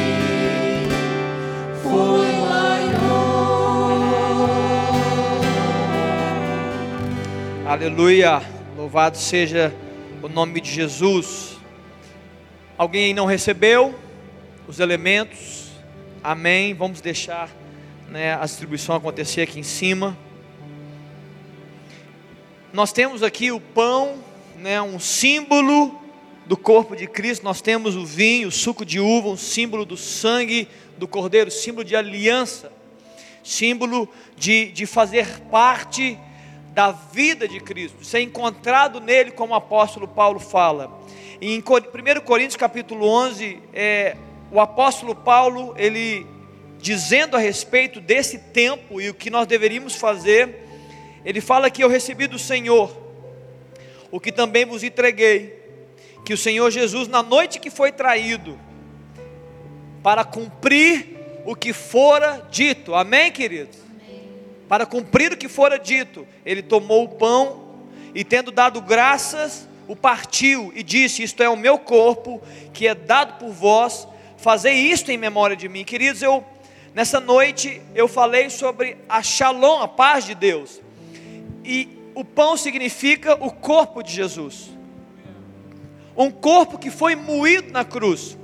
[1.81, 2.99] foi maior.
[7.65, 8.41] Aleluia.
[8.75, 9.73] Louvado seja
[10.21, 11.57] o nome de Jesus.
[12.77, 13.95] Alguém não recebeu
[14.69, 15.71] os elementos?
[16.23, 16.75] Amém.
[16.75, 17.49] Vamos deixar
[18.07, 20.15] né, a distribuição acontecer aqui em cima.
[22.71, 24.23] Nós temos aqui o pão,
[24.59, 25.99] né, um símbolo
[26.45, 27.43] do corpo de Cristo.
[27.43, 30.67] Nós temos o vinho, o suco de uva, um símbolo do sangue
[30.99, 32.71] do Cordeiro, símbolo de aliança,
[33.43, 34.07] símbolo
[34.37, 36.15] de, de fazer parte
[36.75, 41.01] da vida de Cristo, ser encontrado nele, como o apóstolo Paulo fala.
[41.41, 41.63] Em 1
[42.23, 44.15] Coríntios capítulo 11, é,
[44.51, 46.25] o apóstolo Paulo, ele
[46.79, 50.65] dizendo a respeito desse tempo e o que nós deveríamos fazer,
[51.25, 52.95] ele fala que eu recebi do Senhor,
[54.09, 55.59] o que também vos entreguei,
[56.25, 58.59] que o Senhor Jesus, na noite que foi traído,
[60.01, 63.89] para cumprir o que fora dito, amém, queridos?
[64.69, 67.79] para cumprir o que fora dito, ele tomou o pão
[68.13, 72.39] e, tendo dado graças, o partiu e disse: Isto é o meu corpo,
[72.71, 74.07] que é dado por vós,
[74.41, 75.83] fazei isto em memória de mim.
[75.83, 76.43] Queridos, eu
[76.93, 80.81] nessa noite eu falei sobre a shalom, a paz de Deus,
[81.63, 84.69] e o pão significa o corpo de Jesus,
[86.15, 88.37] um corpo que foi moído na cruz,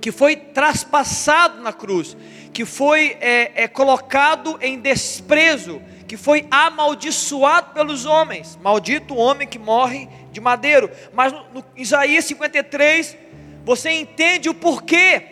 [0.00, 2.16] que foi traspassado na cruz,
[2.52, 8.58] que foi é, é, colocado em desprezo, que foi amaldiçoado pelos homens.
[8.62, 10.90] Maldito o homem que morre de madeiro.
[11.14, 13.16] Mas no, no Isaías 53,
[13.64, 15.28] você entende o porquê.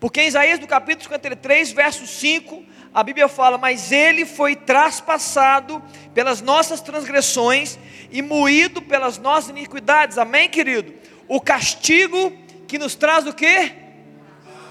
[0.00, 2.64] Porque em Isaías do capítulo 53, verso 5,
[2.94, 5.82] a Bíblia fala: Mas ele foi traspassado
[6.14, 7.78] pelas nossas transgressões
[8.10, 10.18] e moído pelas nossas iniquidades.
[10.18, 10.94] Amém, querido?
[11.26, 12.32] O castigo
[12.66, 13.72] que nos traz o que?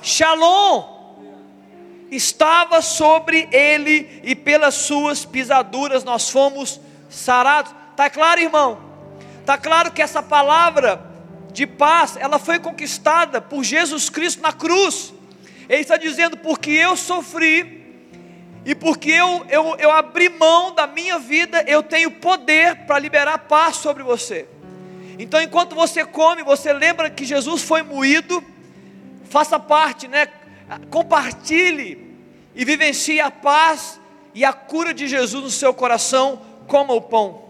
[0.02, 0.98] Shalom
[2.10, 7.74] estava sobre ele e pelas suas pisaduras nós fomos sarados.
[7.96, 8.80] Tá claro, irmão?
[9.46, 11.06] Tá claro que essa palavra
[11.58, 15.12] de paz, ela foi conquistada por Jesus Cristo na cruz.
[15.68, 17.84] Ele está dizendo porque eu sofri
[18.64, 23.40] e porque eu, eu, eu abri mão da minha vida, eu tenho poder para liberar
[23.40, 24.48] paz sobre você.
[25.18, 28.44] Então, enquanto você come, você lembra que Jesus foi moído,
[29.28, 30.28] faça parte, né?
[30.92, 32.16] compartilhe
[32.54, 34.00] e vivencie a paz
[34.32, 37.47] e a cura de Jesus no seu coração, coma o pão.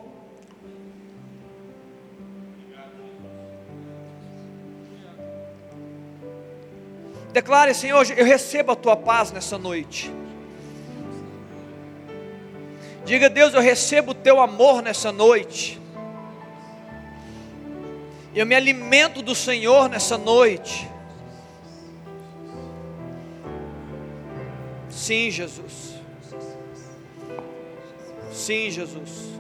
[7.38, 10.12] Declare, Senhor, eu recebo a tua paz nessa noite.
[13.06, 15.80] Diga, Deus, eu recebo o teu amor nessa noite.
[18.34, 20.90] Eu me alimento do Senhor nessa noite.
[24.90, 25.94] Sim, Jesus.
[28.32, 29.38] Sim, Jesus.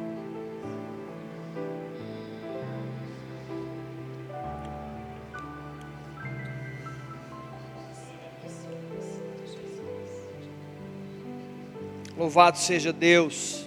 [12.17, 13.63] Louvado seja Deus.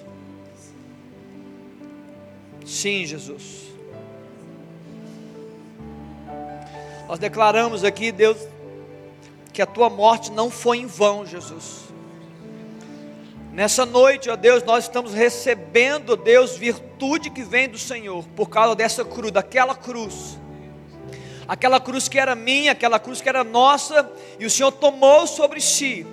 [2.67, 3.71] Sim, Jesus.
[7.07, 8.39] Nós declaramos aqui, Deus,
[9.53, 11.85] que a tua morte não foi em vão, Jesus.
[13.53, 18.75] Nessa noite, ó Deus, nós estamos recebendo, Deus, virtude que vem do Senhor, por causa
[18.75, 20.39] dessa cruz, daquela cruz.
[21.47, 25.61] Aquela cruz que era minha, aquela cruz que era nossa, e o Senhor tomou sobre
[25.61, 26.07] si.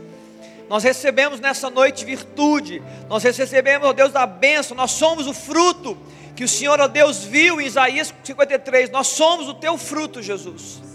[0.70, 5.98] Nós recebemos nessa noite virtude, nós recebemos, ó Deus, a bênção, nós somos o fruto
[6.36, 8.90] que o Senhor, ó Deus, viu em Isaías 53.
[8.92, 10.88] Nós somos o teu fruto, Jesus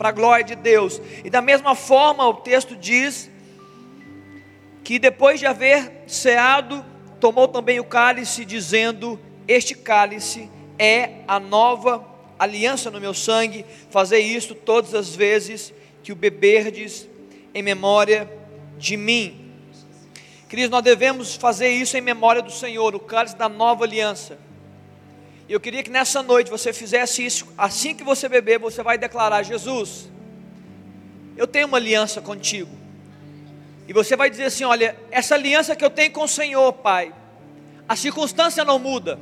[0.00, 0.98] para a glória de Deus.
[1.22, 3.30] E da mesma forma, o texto diz
[4.82, 6.82] que depois de haver ceado,
[7.20, 12.02] tomou também o cálice, dizendo: Este cálice é a nova
[12.38, 13.66] aliança no meu sangue.
[13.90, 15.70] Fazei isto todas as vezes
[16.02, 17.06] que o beberdes
[17.52, 18.26] em memória
[18.80, 19.52] de mim.
[20.48, 24.36] Queridos, nós devemos fazer isso em memória do Senhor, o cálice da nova aliança.
[25.48, 27.46] E eu queria que nessa noite você fizesse isso.
[27.56, 30.10] Assim que você beber, você vai declarar: Jesus,
[31.36, 32.70] eu tenho uma aliança contigo.
[33.86, 37.12] E você vai dizer assim: Olha, essa aliança que eu tenho com o Senhor, Pai,
[37.88, 39.20] a circunstância não muda,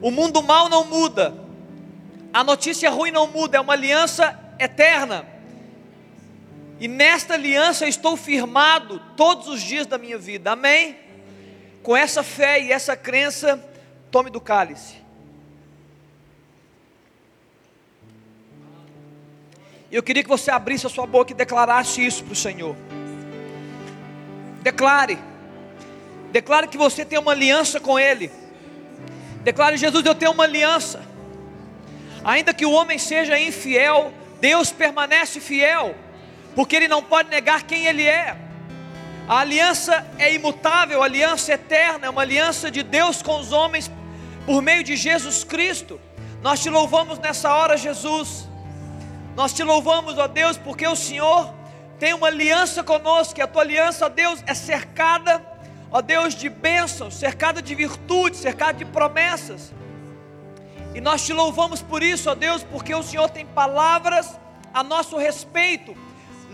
[0.00, 1.34] o mundo mal não muda,
[2.32, 5.33] A notícia ruim não muda, é uma aliança eterna.
[6.80, 10.52] E nesta aliança eu estou firmado todos os dias da minha vida.
[10.52, 10.96] Amém?
[11.82, 13.62] Com essa fé e essa crença,
[14.10, 14.96] tome do cálice.
[19.90, 22.74] Eu queria que você abrisse a sua boca e declarasse isso para o Senhor.
[24.60, 25.18] Declare.
[26.32, 28.28] Declare que você tem uma aliança com Ele.
[29.44, 31.04] Declare, Jesus, eu tenho uma aliança.
[32.24, 35.94] Ainda que o homem seja infiel, Deus permanece fiel,
[36.54, 38.36] porque Ele não pode negar quem Ele é.
[39.26, 43.52] A aliança é imutável, a aliança é eterna, é uma aliança de Deus com os
[43.52, 43.90] homens
[44.44, 45.98] por meio de Jesus Cristo.
[46.42, 48.46] Nós te louvamos nessa hora, Jesus.
[49.34, 51.52] Nós te louvamos, ó Deus, porque o Senhor
[51.98, 55.42] tem uma aliança conosco, e a tua aliança, ó Deus, é cercada,
[55.90, 59.72] ó Deus, de bênçãos, cercada de virtudes, cercada de promessas.
[60.94, 64.38] E nós te louvamos por isso, ó Deus, porque o Senhor tem palavras
[64.72, 65.96] a nosso respeito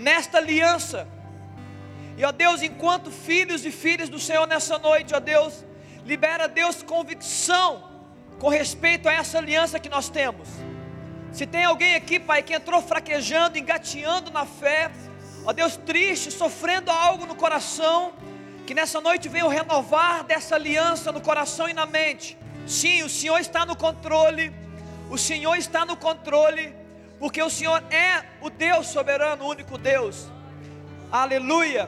[0.01, 1.07] nesta aliança.
[2.17, 5.65] E ó Deus, enquanto filhos e filhas do Senhor nessa noite, ó Deus,
[6.05, 7.89] libera Deus convicção
[8.39, 10.49] com respeito a essa aliança que nós temos.
[11.33, 14.91] Se tem alguém aqui, Pai, que entrou fraquejando, engateando na fé,
[15.45, 18.13] ó Deus, triste, sofrendo algo no coração,
[18.67, 22.37] que nessa noite venha o renovar dessa aliança no coração e na mente.
[22.67, 24.53] Sim, o Senhor está no controle,
[25.09, 26.75] o Senhor está no controle,
[27.21, 30.27] porque o Senhor é o Deus soberano, o único Deus.
[31.13, 31.87] Aleluia.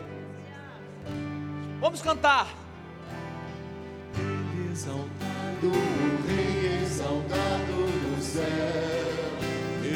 [1.81, 2.49] Vamos cantar.
[4.71, 8.43] Exaltado, o Rei exaltado no céu.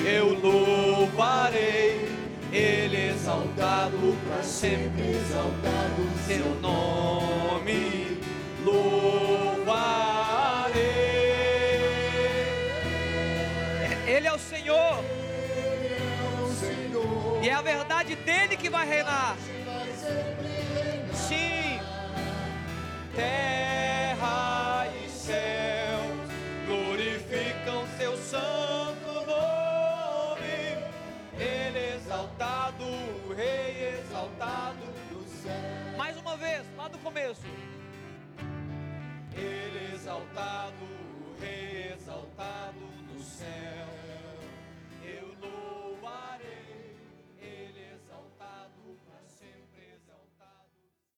[0.07, 2.09] Eu louvarei,
[2.51, 8.21] Ele exaltado para sempre, Exaltado Seu nome
[8.65, 9.77] louvarei.
[14.07, 15.16] Ele é o Senhor.
[17.47, 19.37] E é a verdade dele que vai reinar.
[21.15, 21.79] Sim.
[23.15, 26.01] Terra e céu
[26.67, 30.77] glorificam seu santo nome.
[31.39, 35.97] Ele exaltado, o rei exaltado do céu.
[35.97, 37.43] Mais uma vez, lá do começo.
[39.33, 42.81] Ele exaltado, o rei exaltado
[43.15, 43.96] do céu.